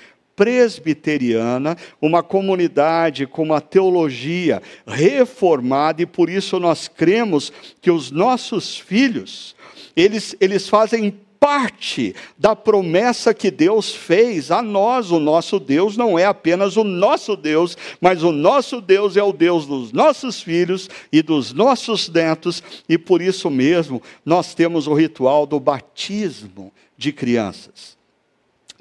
[0.41, 8.79] presbiteriana, uma comunidade com uma teologia reformada, e por isso nós cremos que os nossos
[8.79, 9.55] filhos,
[9.95, 15.11] eles, eles fazem parte da promessa que Deus fez a nós.
[15.11, 19.33] O nosso Deus não é apenas o nosso Deus, mas o nosso Deus é o
[19.33, 24.93] Deus dos nossos filhos e dos nossos netos, e por isso mesmo nós temos o
[24.93, 28.00] ritual do batismo de crianças.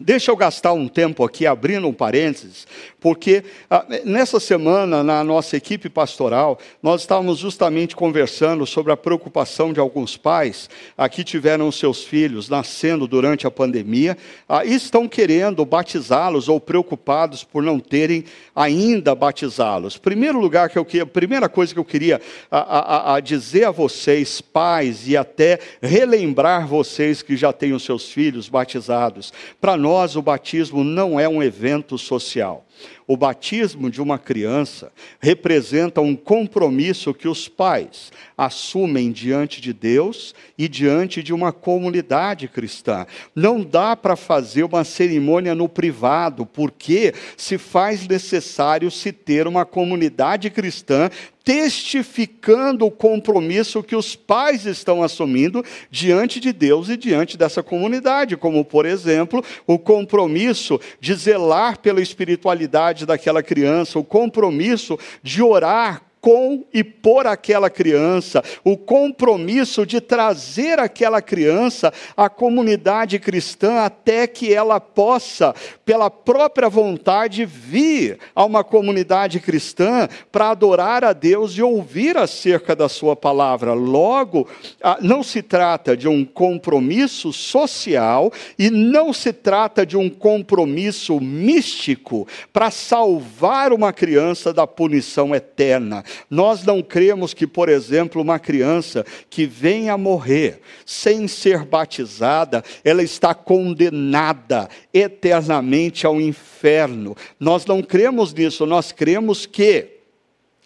[0.02, 2.66] Deixa eu gastar um tempo aqui abrindo um parênteses,
[3.02, 9.74] porque ah, nessa semana, na nossa equipe pastoral, nós estávamos justamente conversando sobre a preocupação
[9.74, 15.06] de alguns pais ah, que tiveram seus filhos nascendo durante a pandemia ah, e estão
[15.06, 18.24] querendo batizá-los ou preocupados por não terem
[18.56, 19.98] ainda batizá-los.
[19.98, 24.40] Primeiro lugar que eu queria, primeira coisa que eu queria a, a, dizer a vocês,
[24.40, 30.16] pais, e até relembrar vocês que já têm os seus filhos batizados, para nós nós,
[30.16, 32.64] o batismo não é um evento social.
[33.12, 40.36] O batismo de uma criança representa um compromisso que os pais assumem diante de Deus
[40.56, 43.08] e diante de uma comunidade cristã.
[43.34, 49.66] Não dá para fazer uma cerimônia no privado, porque se faz necessário se ter uma
[49.66, 51.10] comunidade cristã
[51.50, 58.38] testificando o compromisso que os pais estão assumindo diante de Deus e diante dessa comunidade,
[58.38, 66.09] como, por exemplo, o compromisso de zelar pela espiritualidade daquela criança, o compromisso de orar
[66.22, 74.28] com e por aquela criança, o compromisso de trazer aquela criança à comunidade cristã até
[74.28, 75.54] que ela possa,
[75.86, 82.76] pela própria vontade, vir a uma comunidade cristã para adorar a Deus e ouvir acerca
[82.76, 83.74] da Sua palavra.
[83.74, 84.48] Logo,
[84.82, 91.20] ah, não se trata de um compromisso social e não se trata de um compromisso
[91.20, 96.04] místico para salvar uma criança da punição eterna.
[96.30, 102.64] Nós não cremos que, por exemplo, uma criança que venha a morrer sem ser batizada,
[102.84, 107.16] ela está condenada eternamente ao inferno.
[107.40, 110.00] Nós não cremos nisso, nós cremos que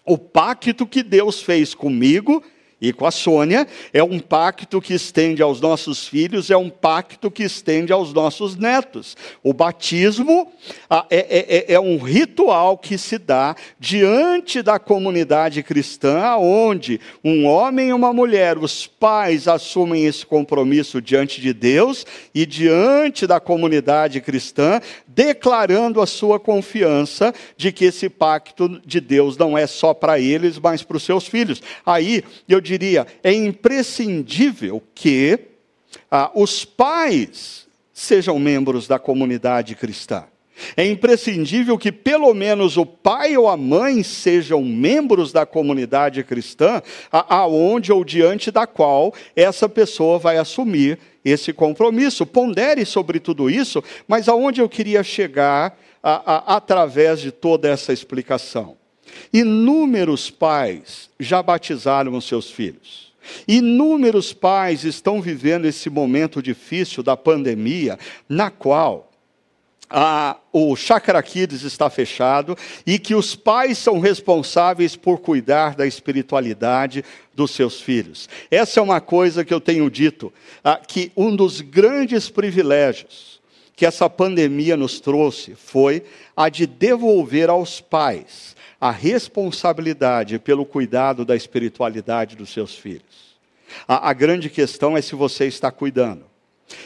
[0.05, 2.43] o pacto que Deus fez comigo
[2.83, 7.31] e com a Sônia, é um pacto que estende aos nossos filhos, é um pacto
[7.31, 9.15] que estende aos nossos netos.
[9.41, 10.51] O batismo
[11.09, 17.45] é, é, é, é um ritual que se dá diante da comunidade cristã, onde um
[17.45, 22.05] homem e uma mulher, os pais assumem esse compromisso diante de Deus
[22.35, 24.81] e diante da comunidade cristã,
[25.13, 30.57] declarando a sua confiança de que esse pacto de Deus não é só para eles,
[30.59, 31.61] mas para os seus filhos.
[31.85, 35.39] Aí eu diria, é imprescindível que
[36.09, 40.25] ah, os pais sejam membros da comunidade cristã.
[40.77, 46.81] É imprescindível que pelo menos o pai ou a mãe sejam membros da comunidade cristã,
[47.11, 52.25] aonde ou diante da qual essa pessoa vai assumir esse compromisso.
[52.25, 57.91] Pondere sobre tudo isso, mas aonde eu queria chegar a, a, através de toda essa
[57.91, 58.77] explicação?
[59.31, 63.13] Inúmeros pais já batizaram os seus filhos.
[63.47, 67.97] Inúmeros pais estão vivendo esse momento difícil da pandemia,
[68.27, 69.12] na qual
[69.95, 75.85] a, o Chakra Kids está fechado e que os pais são responsáveis por cuidar da
[75.85, 78.27] espiritualidade dos seus filhos.
[78.49, 80.33] Essa é uma coisa que eu tenho dito,
[80.63, 83.39] a, que um dos grandes privilégios
[83.75, 86.03] que essa pandemia nos trouxe foi
[86.35, 93.37] a de devolver aos pais a responsabilidade pelo cuidado da espiritualidade dos seus filhos.
[93.87, 96.32] A, a grande questão é se você está cuidando.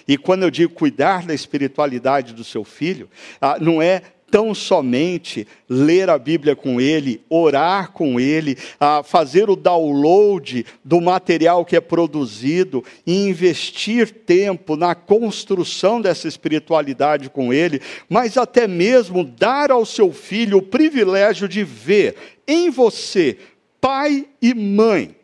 [0.08, 3.10] E quando eu digo cuidar da espiritualidade do seu filho,
[3.42, 9.50] ah, não é tão somente ler a Bíblia com ele, orar com ele, ah, fazer
[9.50, 17.54] o download do material que é produzido e investir tempo na construção dessa espiritualidade com
[17.54, 22.16] ele, mas até mesmo dar ao seu filho o privilégio de ver
[22.46, 23.38] em você,
[23.80, 25.17] pai e mãe,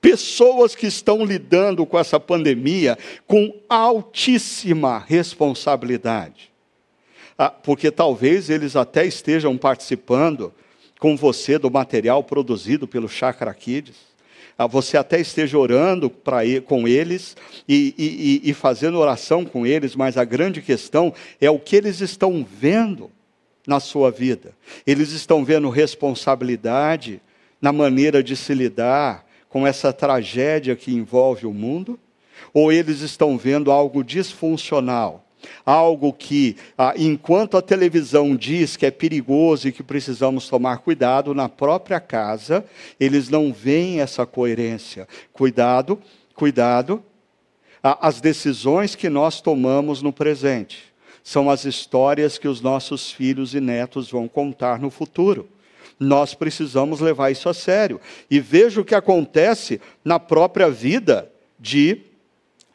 [0.00, 2.96] pessoas que estão lidando com essa pandemia
[3.26, 6.50] com altíssima responsabilidade.
[7.36, 10.52] Ah, porque talvez eles até estejam participando
[10.98, 13.96] com você do material produzido pelo Chakra Kids.
[14.58, 16.10] Ah, você até esteja orando
[16.66, 17.36] com eles
[17.66, 22.00] e, e, e fazendo oração com eles, mas a grande questão é o que eles
[22.00, 23.10] estão vendo
[23.66, 24.52] na sua vida.
[24.86, 27.22] Eles estão vendo responsabilidade
[27.60, 31.98] na maneira de se lidar com essa tragédia que envolve o mundo?
[32.54, 35.26] Ou eles estão vendo algo disfuncional?
[35.64, 41.34] Algo que, ah, enquanto a televisão diz que é perigoso e que precisamos tomar cuidado,
[41.34, 42.64] na própria casa,
[42.98, 45.08] eles não veem essa coerência.
[45.32, 45.98] Cuidado,
[46.34, 47.02] cuidado.
[47.82, 50.90] Ah, as decisões que nós tomamos no presente
[51.22, 55.48] são as histórias que os nossos filhos e netos vão contar no futuro.
[56.00, 58.00] Nós precisamos levar isso a sério.
[58.30, 62.00] E veja o que acontece na própria vida de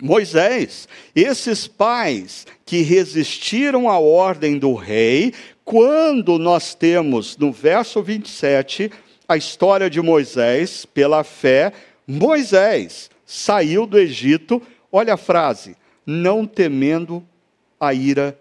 [0.02, 8.92] Moisés, esses pais que resistiram à ordem do rei, quando nós temos no verso 27
[9.28, 11.72] a história de Moisés, pela fé,
[12.06, 14.62] Moisés saiu do Egito,
[14.92, 17.26] olha a frase, não temendo
[17.80, 18.38] a ira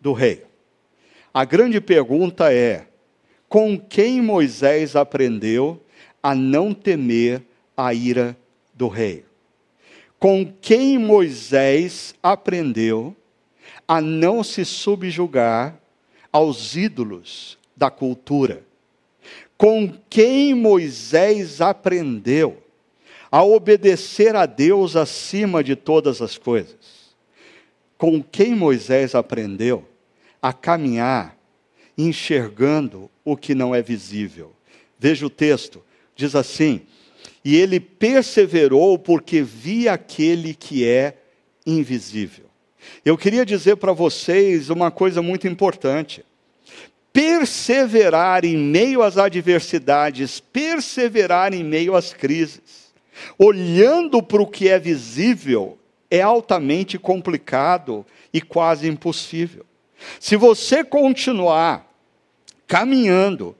[0.00, 0.42] do rei.
[1.32, 2.86] A grande pergunta é:
[3.54, 5.80] com quem Moisés aprendeu
[6.20, 7.40] a não temer
[7.76, 8.36] a ira
[8.74, 9.24] do rei?
[10.18, 13.14] Com quem Moisés aprendeu
[13.86, 15.78] a não se subjugar
[16.32, 18.64] aos ídolos da cultura?
[19.56, 22.60] Com quem Moisés aprendeu
[23.30, 27.14] a obedecer a Deus acima de todas as coisas?
[27.96, 29.84] Com quem Moisés aprendeu
[30.42, 31.38] a caminhar
[31.96, 34.52] enxergando o que não é visível?
[34.98, 35.82] Veja o texto,
[36.14, 36.82] diz assim:
[37.44, 41.18] E ele perseverou porque via aquele que é
[41.66, 42.44] invisível.
[43.04, 46.24] Eu queria dizer para vocês uma coisa muito importante.
[47.12, 52.92] Perseverar em meio às adversidades, perseverar em meio às crises,
[53.38, 55.78] olhando para o que é visível,
[56.10, 59.64] é altamente complicado e quase impossível.
[60.20, 61.90] Se você continuar
[62.66, 63.56] caminhando,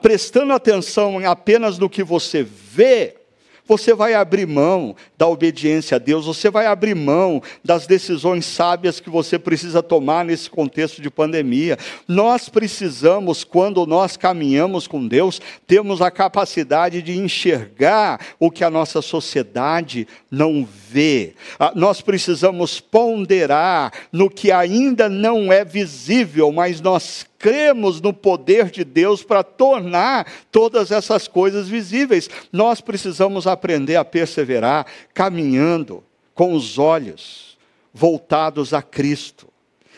[0.00, 3.16] prestando atenção apenas no que você vê,
[3.66, 9.00] você vai abrir mão da obediência a Deus, você vai abrir mão das decisões sábias
[9.00, 11.76] que você precisa tomar nesse contexto de pandemia.
[12.06, 18.70] Nós precisamos, quando nós caminhamos com Deus, temos a capacidade de enxergar o que a
[18.70, 20.85] nossa sociedade não vê.
[21.58, 28.70] Ah, nós precisamos ponderar no que ainda não é visível, mas nós cremos no poder
[28.70, 32.30] de Deus para tornar todas essas coisas visíveis.
[32.52, 36.02] Nós precisamos aprender a perseverar caminhando
[36.34, 37.56] com os olhos
[37.92, 39.48] voltados a Cristo.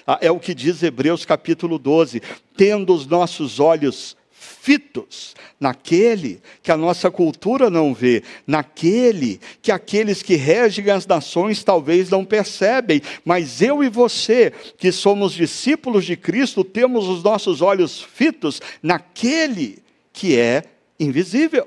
[0.06, 2.22] Ah, é o que diz Hebreus capítulo 12:
[2.56, 4.16] tendo os nossos olhos
[4.60, 11.62] fitos naquele que a nossa cultura não vê, naquele que aqueles que regem as nações
[11.64, 17.62] talvez não percebem, mas eu e você, que somos discípulos de Cristo, temos os nossos
[17.62, 19.78] olhos fitos naquele
[20.12, 20.64] que é
[20.98, 21.66] invisível.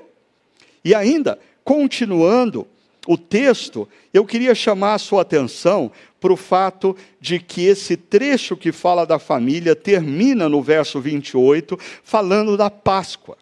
[0.84, 2.66] E ainda, continuando
[3.06, 5.90] o texto, eu queria chamar a sua atenção
[6.20, 11.76] para o fato de que esse trecho que fala da família termina no verso 28,
[12.04, 13.36] falando da Páscoa.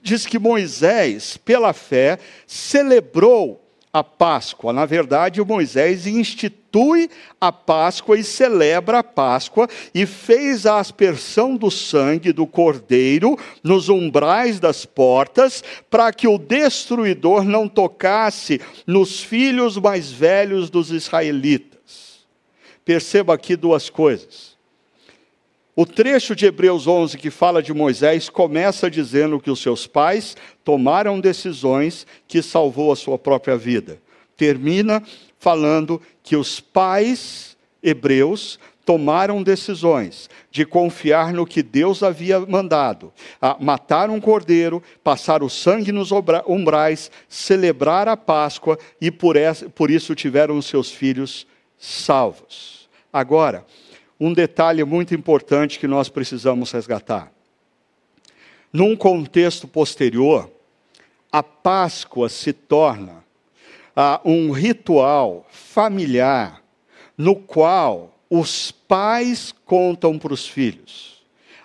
[0.00, 3.60] Diz que Moisés, pela fé, celebrou
[3.92, 4.72] a Páscoa.
[4.72, 7.10] Na verdade, Moisés institui
[7.40, 13.88] a Páscoa e celebra a Páscoa e fez a aspersão do sangue do cordeiro nos
[13.88, 22.20] umbrais das portas, para que o destruidor não tocasse nos filhos mais velhos dos israelitas.
[22.84, 24.49] Perceba aqui duas coisas.
[25.76, 30.36] O trecho de Hebreus 11 que fala de Moisés começa dizendo que os seus pais
[30.64, 34.00] tomaram decisões que salvou a sua própria vida.
[34.36, 35.02] Termina
[35.38, 43.56] falando que os pais hebreus tomaram decisões de confiar no que Deus havia mandado, a
[43.60, 49.36] matar um cordeiro, passar o sangue nos umbrais, celebrar a Páscoa e por,
[49.90, 51.46] isso tiveram os seus filhos
[51.78, 52.88] salvos.
[53.12, 53.64] Agora,
[54.20, 57.32] um detalhe muito importante que nós precisamos resgatar.
[58.70, 60.50] Num contexto posterior,
[61.32, 63.24] a Páscoa se torna
[63.96, 66.62] ah, um ritual familiar
[67.16, 71.20] no qual os pais contam para os filhos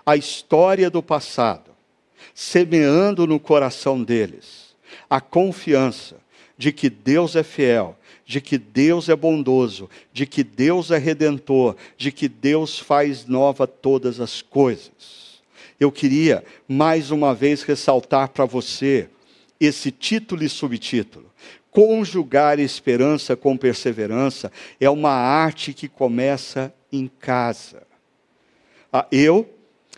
[0.06, 1.72] a história do passado,
[2.34, 4.76] semeando no coração deles
[5.10, 6.18] a confiança
[6.58, 11.76] de que Deus é fiel de que Deus é bondoso, de que Deus é redentor,
[11.96, 15.42] de que Deus faz nova todas as coisas.
[15.80, 19.10] Eu queria mais uma vez ressaltar para você
[19.60, 21.32] esse título e subtítulo.
[21.70, 27.86] Conjugar esperança com perseverança é uma arte que começa em casa.
[28.92, 29.48] Ah, eu,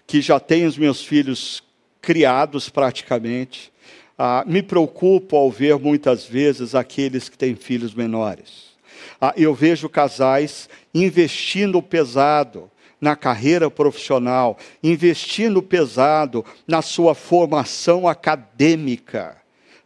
[0.07, 1.63] que já tenho os meus filhos
[2.01, 3.71] criados praticamente,
[4.17, 8.75] ah, me preocupo ao ver muitas vezes aqueles que têm filhos menores.
[9.21, 19.37] Ah, eu vejo casais investindo pesado na carreira profissional, investindo pesado na sua formação acadêmica.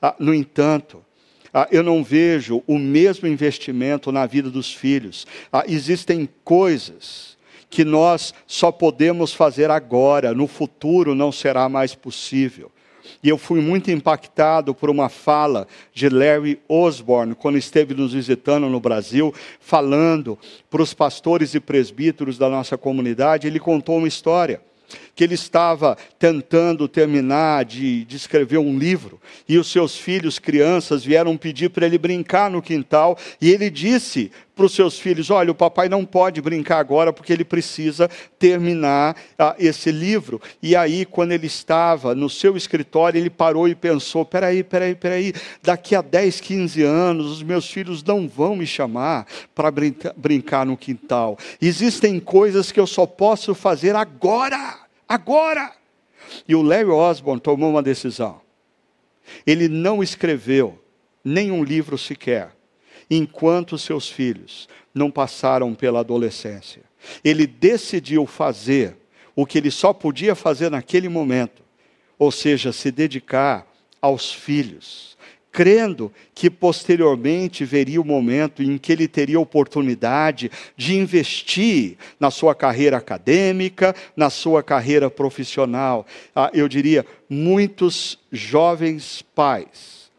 [0.01, 1.03] Ah, no entanto,
[1.53, 5.27] ah, eu não vejo o mesmo investimento na vida dos filhos.
[5.51, 7.37] Ah, existem coisas
[7.69, 12.71] que nós só podemos fazer agora, no futuro não será mais possível.
[13.23, 18.67] E eu fui muito impactado por uma fala de Larry Osborne, quando esteve nos visitando
[18.69, 20.37] no Brasil, falando
[20.69, 23.47] para os pastores e presbíteros da nossa comunidade.
[23.47, 24.61] Ele contou uma história
[25.15, 31.03] que ele estava tentando terminar de, de, escrever um livro, e os seus filhos, crianças,
[31.03, 34.31] vieram pedir para ele brincar no quintal, e ele disse
[34.61, 39.15] para os seus filhos: Olha, o papai não pode brincar agora porque ele precisa terminar
[39.37, 40.41] ah, esse livro.
[40.61, 45.33] E aí, quando ele estava no seu escritório, ele parou e pensou: Peraí, peraí, peraí,
[45.63, 50.65] daqui a 10, 15 anos, os meus filhos não vão me chamar para brinca brincar
[50.65, 51.37] no quintal.
[51.61, 54.80] Existem coisas que eu só posso fazer agora
[55.11, 55.73] agora.
[56.47, 58.41] E o Larry Osborne tomou uma decisão.
[59.45, 60.81] Ele não escreveu
[61.23, 62.55] nenhum livro sequer,
[63.09, 66.83] enquanto seus filhos não passaram pela adolescência.
[67.23, 68.95] Ele decidiu fazer
[69.35, 71.61] o que ele só podia fazer naquele momento,
[72.17, 73.67] ou seja, se dedicar
[74.01, 75.17] aos filhos
[75.51, 82.55] crendo que posteriormente veria o momento em que ele teria oportunidade de investir na sua
[82.55, 86.05] carreira acadêmica, na sua carreira profissional.
[86.35, 90.09] Ah, eu diria, muitos jovens pais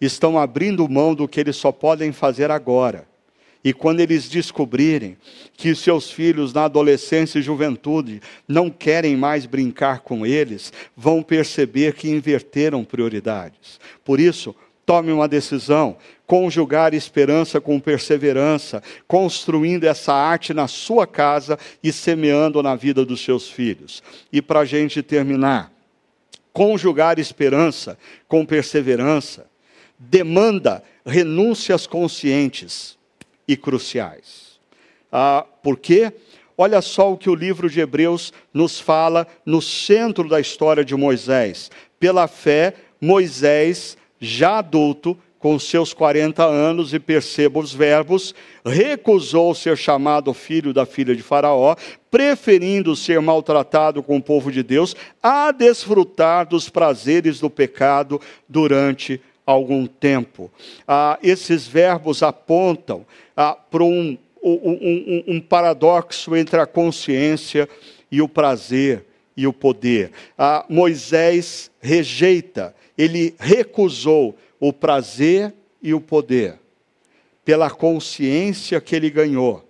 [0.00, 3.06] estão abrindo mão do que eles só podem fazer agora.
[3.64, 5.16] E quando eles descobrirem
[5.56, 11.94] que seus filhos na adolescência e juventude não querem mais brincar com eles, vão perceber
[11.94, 13.78] que inverteram prioridades.
[14.04, 14.52] Por isso,
[14.84, 22.62] Tome uma decisão, conjugar esperança com perseverança, construindo essa arte na sua casa e semeando
[22.62, 24.02] na vida dos seus filhos.
[24.32, 25.72] E para a gente terminar,
[26.52, 29.46] conjugar esperança com perseverança
[29.98, 32.98] demanda renúncias conscientes
[33.46, 34.58] e cruciais.
[35.10, 36.12] Ah, por quê?
[36.56, 40.94] Olha só o que o livro de Hebreus nos fala no centro da história de
[40.94, 41.70] Moisés.
[41.98, 48.32] Pela fé, Moisés já adulto, com seus 40 anos, e perceba os verbos,
[48.64, 51.74] recusou ser chamado filho da filha de Faraó,
[52.08, 59.20] preferindo ser maltratado com o povo de Deus, a desfrutar dos prazeres do pecado durante
[59.44, 60.48] algum tempo.
[60.86, 63.04] Ah, esses verbos apontam
[63.36, 67.68] ah, para um, um, um, um paradoxo entre a consciência
[68.12, 69.04] e o prazer
[69.36, 70.12] e o poder.
[70.38, 76.58] Ah, Moisés rejeita ele recusou o prazer e o poder,
[77.44, 79.68] pela consciência que ele ganhou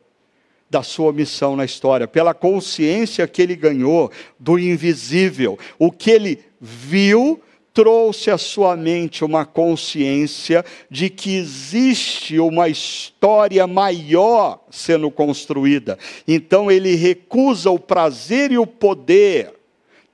[0.68, 5.59] da sua missão na história, pela consciência que ele ganhou do invisível.
[5.79, 7.41] O que ele viu
[7.75, 15.99] trouxe à sua mente uma consciência de que existe uma história maior sendo construída.
[16.27, 19.55] Então ele recusa o prazer e o poder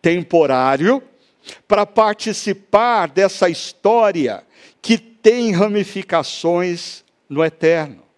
[0.00, 1.02] temporário
[1.66, 4.42] para participar dessa história
[4.80, 8.08] que tem ramificações no eterno.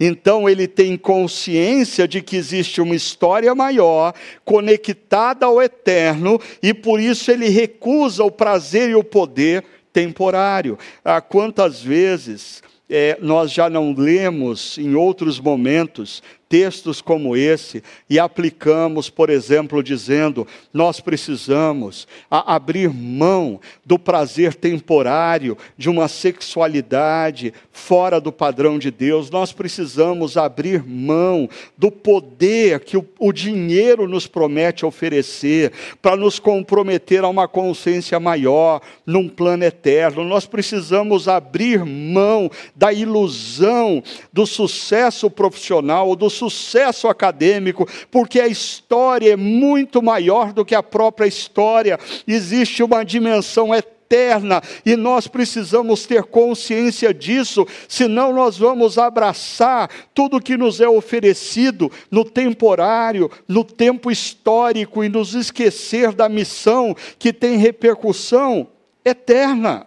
[0.00, 4.14] Então ele tem consciência de que existe uma história maior,
[4.44, 10.78] conectada ao eterno, e por isso ele recusa o prazer e o poder temporário.
[11.04, 18.18] Ah, quantas vezes é, nós já não lemos em outros momentos textos como esse e
[18.18, 28.20] aplicamos, por exemplo, dizendo: nós precisamos abrir mão do prazer temporário de uma sexualidade fora
[28.20, 34.26] do padrão de Deus, nós precisamos abrir mão do poder que o, o dinheiro nos
[34.26, 40.24] promete oferecer para nos comprometer a uma consciência maior, num plano eterno.
[40.24, 49.32] Nós precisamos abrir mão da ilusão do sucesso profissional, do sucesso acadêmico, porque a história
[49.32, 51.98] é muito maior do que a própria história.
[52.26, 60.40] Existe uma dimensão eterna e nós precisamos ter consciência disso, senão nós vamos abraçar tudo
[60.40, 67.32] que nos é oferecido no temporário, no tempo histórico e nos esquecer da missão que
[67.32, 68.68] tem repercussão
[69.04, 69.86] eterna.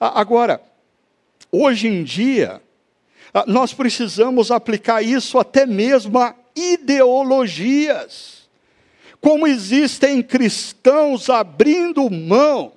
[0.00, 0.60] Agora,
[1.50, 2.60] hoje em dia,
[3.46, 8.48] nós precisamos aplicar isso até mesmo a ideologias.
[9.20, 12.73] Como existem cristãos abrindo mão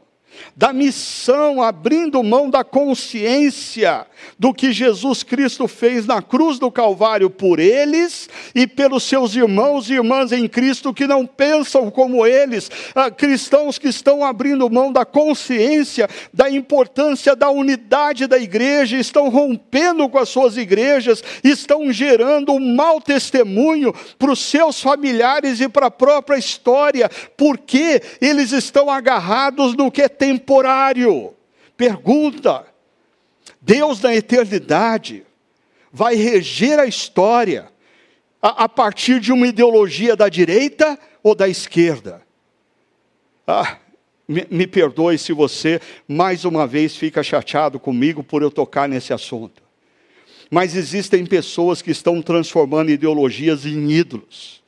[0.55, 4.05] da missão, abrindo mão da consciência
[4.37, 9.89] do que Jesus Cristo fez na cruz do Calvário por eles e pelos seus irmãos
[9.89, 14.91] e irmãs em Cristo que não pensam como eles, ah, cristãos que estão abrindo mão
[14.91, 21.91] da consciência da importância da unidade da igreja, estão rompendo com as suas igrejas, estão
[21.91, 28.51] gerando um mau testemunho para os seus familiares e para a própria história, porque eles
[28.51, 31.33] estão agarrados no que é temporário.
[31.75, 32.65] Pergunta:
[33.61, 35.25] Deus na eternidade
[35.91, 37.69] vai reger a história
[38.41, 42.21] a, a partir de uma ideologia da direita ou da esquerda?
[43.45, 43.77] Ah,
[44.27, 49.13] me, me perdoe se você mais uma vez fica chateado comigo por eu tocar nesse
[49.13, 49.63] assunto.
[50.51, 54.61] Mas existem pessoas que estão transformando ideologias em ídolos.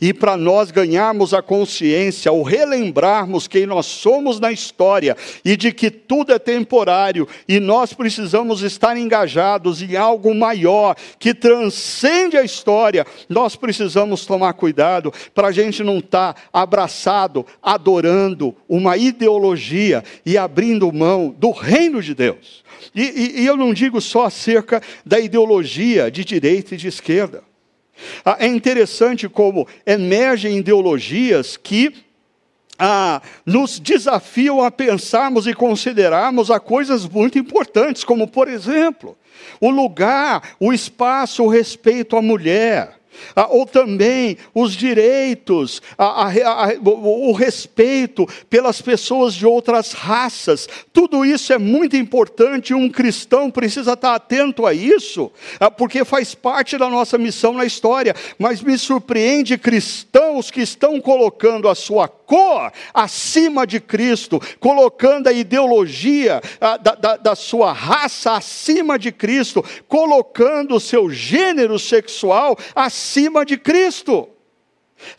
[0.00, 5.72] E para nós ganharmos a consciência, ou relembrarmos quem nós somos na história e de
[5.72, 12.42] que tudo é temporário e nós precisamos estar engajados em algo maior que transcende a
[12.42, 20.02] história, nós precisamos tomar cuidado para a gente não estar tá abraçado, adorando uma ideologia
[20.24, 22.64] e abrindo mão do reino de Deus.
[22.94, 27.49] E, e, e eu não digo só acerca da ideologia de direita e de esquerda.
[28.24, 31.94] Ah, é interessante como emergem ideologias que
[32.78, 39.16] ah, nos desafiam a pensarmos e considerarmos a coisas muito importantes, como, por exemplo,
[39.60, 42.99] o lugar, o espaço, o respeito à mulher
[43.34, 50.68] ah, ou também os direitos, a, a, a, o, respeito pelas pessoas de outras raças.
[50.92, 56.04] Tudo isso é muito importante e um cristão precisa estar atento a isso, ah, porque
[56.04, 58.14] faz parte da nossa missão na história.
[58.38, 65.32] Mas me surpreende cristãos que estão colocando a sua cor acima de Cristo, colocando a
[65.32, 72.56] ideologia a, da, da, da sua raça acima de Cristo, colocando o seu gênero sexual
[72.72, 74.28] acima de Cristo.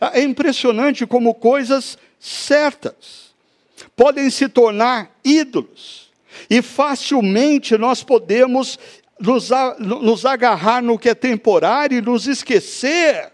[0.00, 3.34] É impressionante como coisas certas
[3.94, 6.10] podem se tornar ídolos,
[6.48, 8.78] e facilmente nós podemos
[9.20, 13.32] nos, nos agarrar no que é temporário e nos esquecer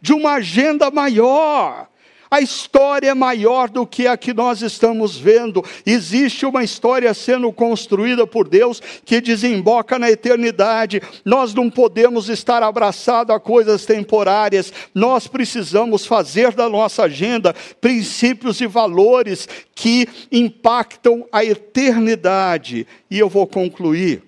[0.00, 1.88] de uma agenda maior,
[2.30, 5.64] a história é maior do que a que nós estamos vendo.
[5.84, 11.00] Existe uma história sendo construída por Deus que desemboca na eternidade.
[11.24, 14.72] Nós não podemos estar abraçados a coisas temporárias.
[14.94, 22.86] Nós precisamos fazer da nossa agenda princípios e valores que impactam a eternidade.
[23.10, 24.22] E eu vou concluir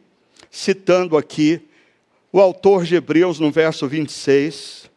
[0.51, 1.61] citando aqui
[2.33, 4.88] o autor de Hebreus no verso 26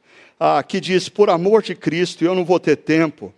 [0.43, 3.31] ah, que diz: por amor de Cristo, eu não vou ter tempo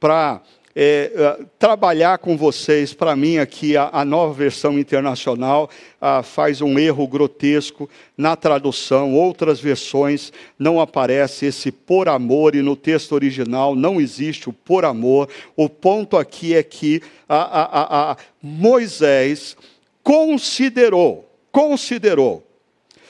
[0.00, 0.42] para
[0.74, 2.92] é, é, trabalhar com vocês.
[2.92, 9.14] Para mim, aqui, a, a, nova versão internacional ah, faz um erro grotesco na tradução.
[9.14, 14.84] Outras versões não aparece esse por amor, e no texto original não existe o por
[14.84, 15.28] amor.
[15.54, 19.56] O ponto aqui é que a, a, Moisés
[20.02, 22.44] considerou, considerou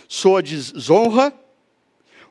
[0.06, 1.32] sua desonra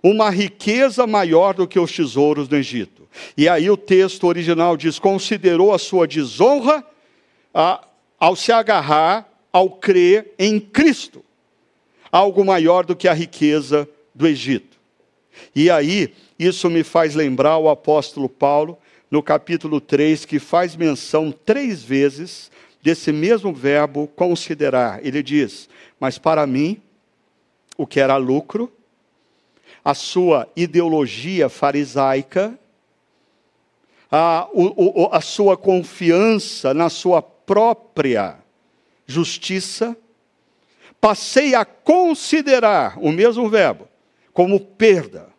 [0.02, 3.08] uma riqueza maior do que os tesouros do Egito.
[3.36, 6.84] E aí o texto original diz: considerou a sua desonra
[7.54, 7.86] a,
[8.20, 11.24] ao se agarrar, ao crer em Cristo,
[12.12, 14.78] algo maior do que a riqueza do Egito.
[15.56, 18.78] E aí, isso me faz lembrar o apóstolo Paulo,
[19.10, 25.06] no capítulo 3, que faz menção três vezes desse mesmo verbo considerar.
[25.06, 25.70] Ele diz:
[26.00, 26.82] Mas para mim,
[27.78, 28.72] o que era lucro,
[29.88, 32.60] a sua ideologia farisaica,
[34.12, 38.36] a, o, a sua confiança na sua própria
[39.06, 39.96] justiça,
[41.00, 43.88] passei a considerar o mesmo verbo
[44.34, 45.30] como perda.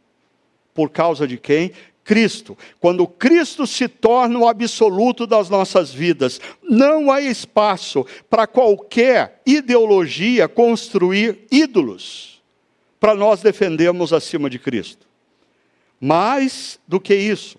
[0.72, 1.72] Por causa de quem?
[2.02, 2.56] Cristo.
[2.80, 10.48] Quando Cristo se torna o absoluto das nossas vidas, não há espaço para qualquer ideologia
[10.48, 12.37] construir ídolos
[13.00, 15.06] para nós defendermos acima de Cristo.
[16.00, 17.58] Mais do que isso,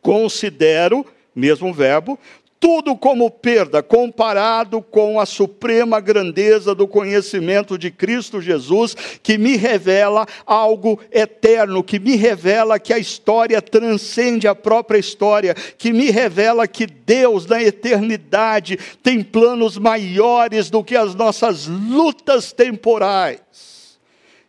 [0.00, 1.04] considero,
[1.34, 2.18] mesmo verbo,
[2.60, 9.56] tudo como perda comparado com a suprema grandeza do conhecimento de Cristo Jesus, que me
[9.56, 16.10] revela algo eterno, que me revela que a história transcende a própria história, que me
[16.10, 23.69] revela que Deus na eternidade tem planos maiores do que as nossas lutas temporais.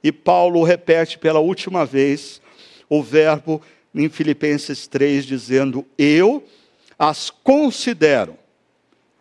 [0.03, 2.41] E Paulo repete pela última vez
[2.89, 3.61] o verbo
[3.93, 6.43] em Filipenses 3, dizendo: Eu
[6.97, 8.37] as considero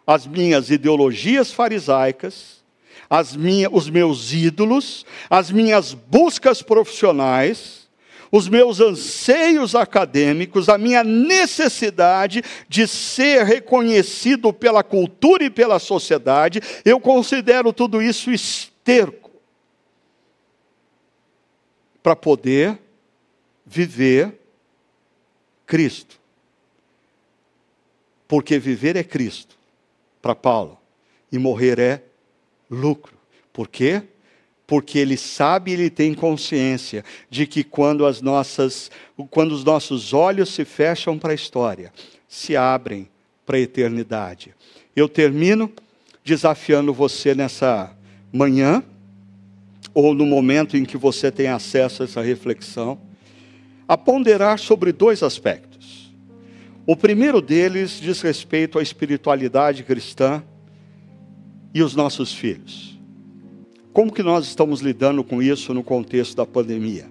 [0.07, 2.63] as minhas ideologias farisaicas,
[3.09, 7.89] as minhas, os meus ídolos, as minhas buscas profissionais,
[8.33, 16.61] os meus anseios acadêmicos, a minha necessidade de ser reconhecido pela cultura e pela sociedade,
[16.85, 19.20] eu considero tudo isso esterco
[22.03, 22.79] para poder
[23.65, 24.39] viver
[25.67, 26.19] Cristo.
[28.27, 29.57] Porque viver é Cristo
[30.21, 30.79] para Paulo.
[31.31, 32.03] E morrer é
[32.71, 33.15] lucro.
[33.53, 34.03] Por quê?
[34.67, 38.91] Porque ele sabe, ele tem consciência de que quando as nossas,
[39.31, 41.93] quando os nossos olhos se fecham para a história,
[42.29, 43.09] se abrem
[43.45, 44.55] para a eternidade.
[44.95, 45.73] Eu termino
[46.25, 47.97] desafiando você nessa
[48.33, 48.85] manhã
[49.93, 52.99] ou no momento em que você tem acesso a essa reflexão,
[53.89, 56.15] a ponderar sobre dois aspectos.
[56.87, 60.43] O primeiro deles diz respeito à espiritualidade cristã
[61.75, 62.99] e os nossos filhos.
[63.93, 67.09] Como que nós estamos lidando com isso no contexto da pandemia?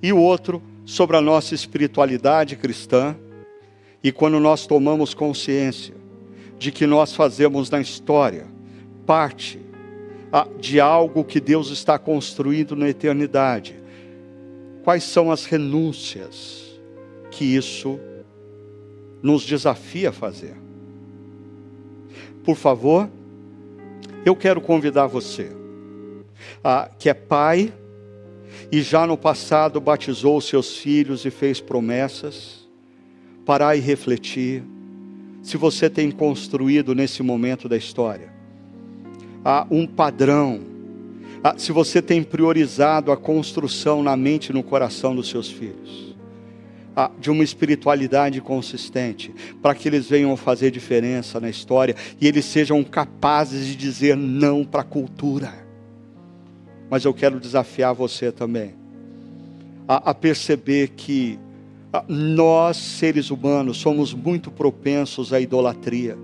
[0.00, 3.16] E o outro sobre a nossa espiritualidade cristã
[4.02, 5.94] e quando nós tomamos consciência
[6.58, 8.46] de que nós fazemos na história
[9.06, 9.58] parte
[10.58, 13.76] de algo que Deus está construindo na eternidade.
[14.82, 16.80] Quais são as renúncias
[17.30, 18.00] que isso
[19.22, 20.56] nos desafia a fazer?
[22.42, 23.08] Por favor,
[24.24, 25.52] eu quero convidar você,
[26.64, 27.72] a, que é pai
[28.70, 32.68] e já no passado batizou seus filhos e fez promessas,
[33.44, 34.64] parar e refletir
[35.42, 38.31] se você tem construído nesse momento da história
[39.44, 40.60] a um padrão,
[41.42, 46.14] a, se você tem priorizado a construção na mente e no coração dos seus filhos,
[46.94, 52.44] a, de uma espiritualidade consistente, para que eles venham fazer diferença na história e eles
[52.44, 55.52] sejam capazes de dizer não para a cultura.
[56.90, 58.74] Mas eu quero desafiar você também
[59.88, 61.38] a, a perceber que
[62.08, 66.16] nós, seres humanos, somos muito propensos à idolatria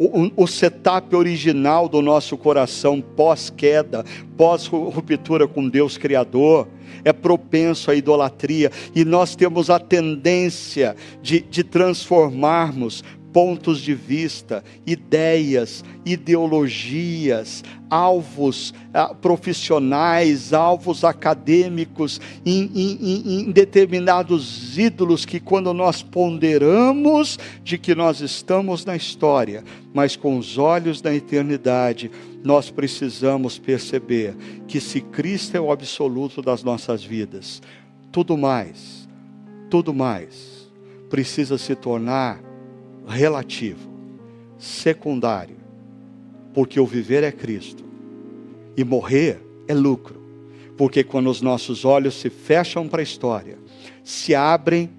[0.00, 4.02] o, o setup original do nosso coração pós-queda,
[4.34, 6.66] pós-ruptura com Deus Criador,
[7.04, 8.72] é propenso à idolatria.
[8.94, 19.14] E nós temos a tendência de, de transformarmos pontos de vista, ideias, ideologias, alvos ah,
[19.14, 28.20] profissionais, alvos acadêmicos, em, em, em determinados ídolos que, quando nós ponderamos de que nós
[28.20, 32.10] estamos na história, mas com os olhos da eternidade,
[32.44, 37.60] nós precisamos perceber que se Cristo é o absoluto das nossas vidas,
[38.12, 39.08] tudo mais,
[39.68, 40.70] tudo mais,
[41.08, 42.49] precisa se tornar
[43.10, 43.90] relativo,
[44.58, 45.56] secundário,
[46.54, 47.84] porque o viver é Cristo
[48.76, 50.20] e morrer é lucro,
[50.76, 53.58] porque quando os nossos olhos se fecham para a história,
[54.02, 54.90] se abrem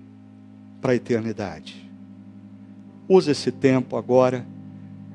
[0.79, 1.89] para a eternidade.
[3.07, 4.45] Use esse tempo agora,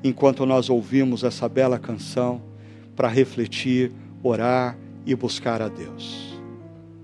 [0.03, 2.41] enquanto nós ouvimos essa bela canção,
[2.95, 3.91] para refletir,
[4.23, 6.26] orar e buscar a Deus.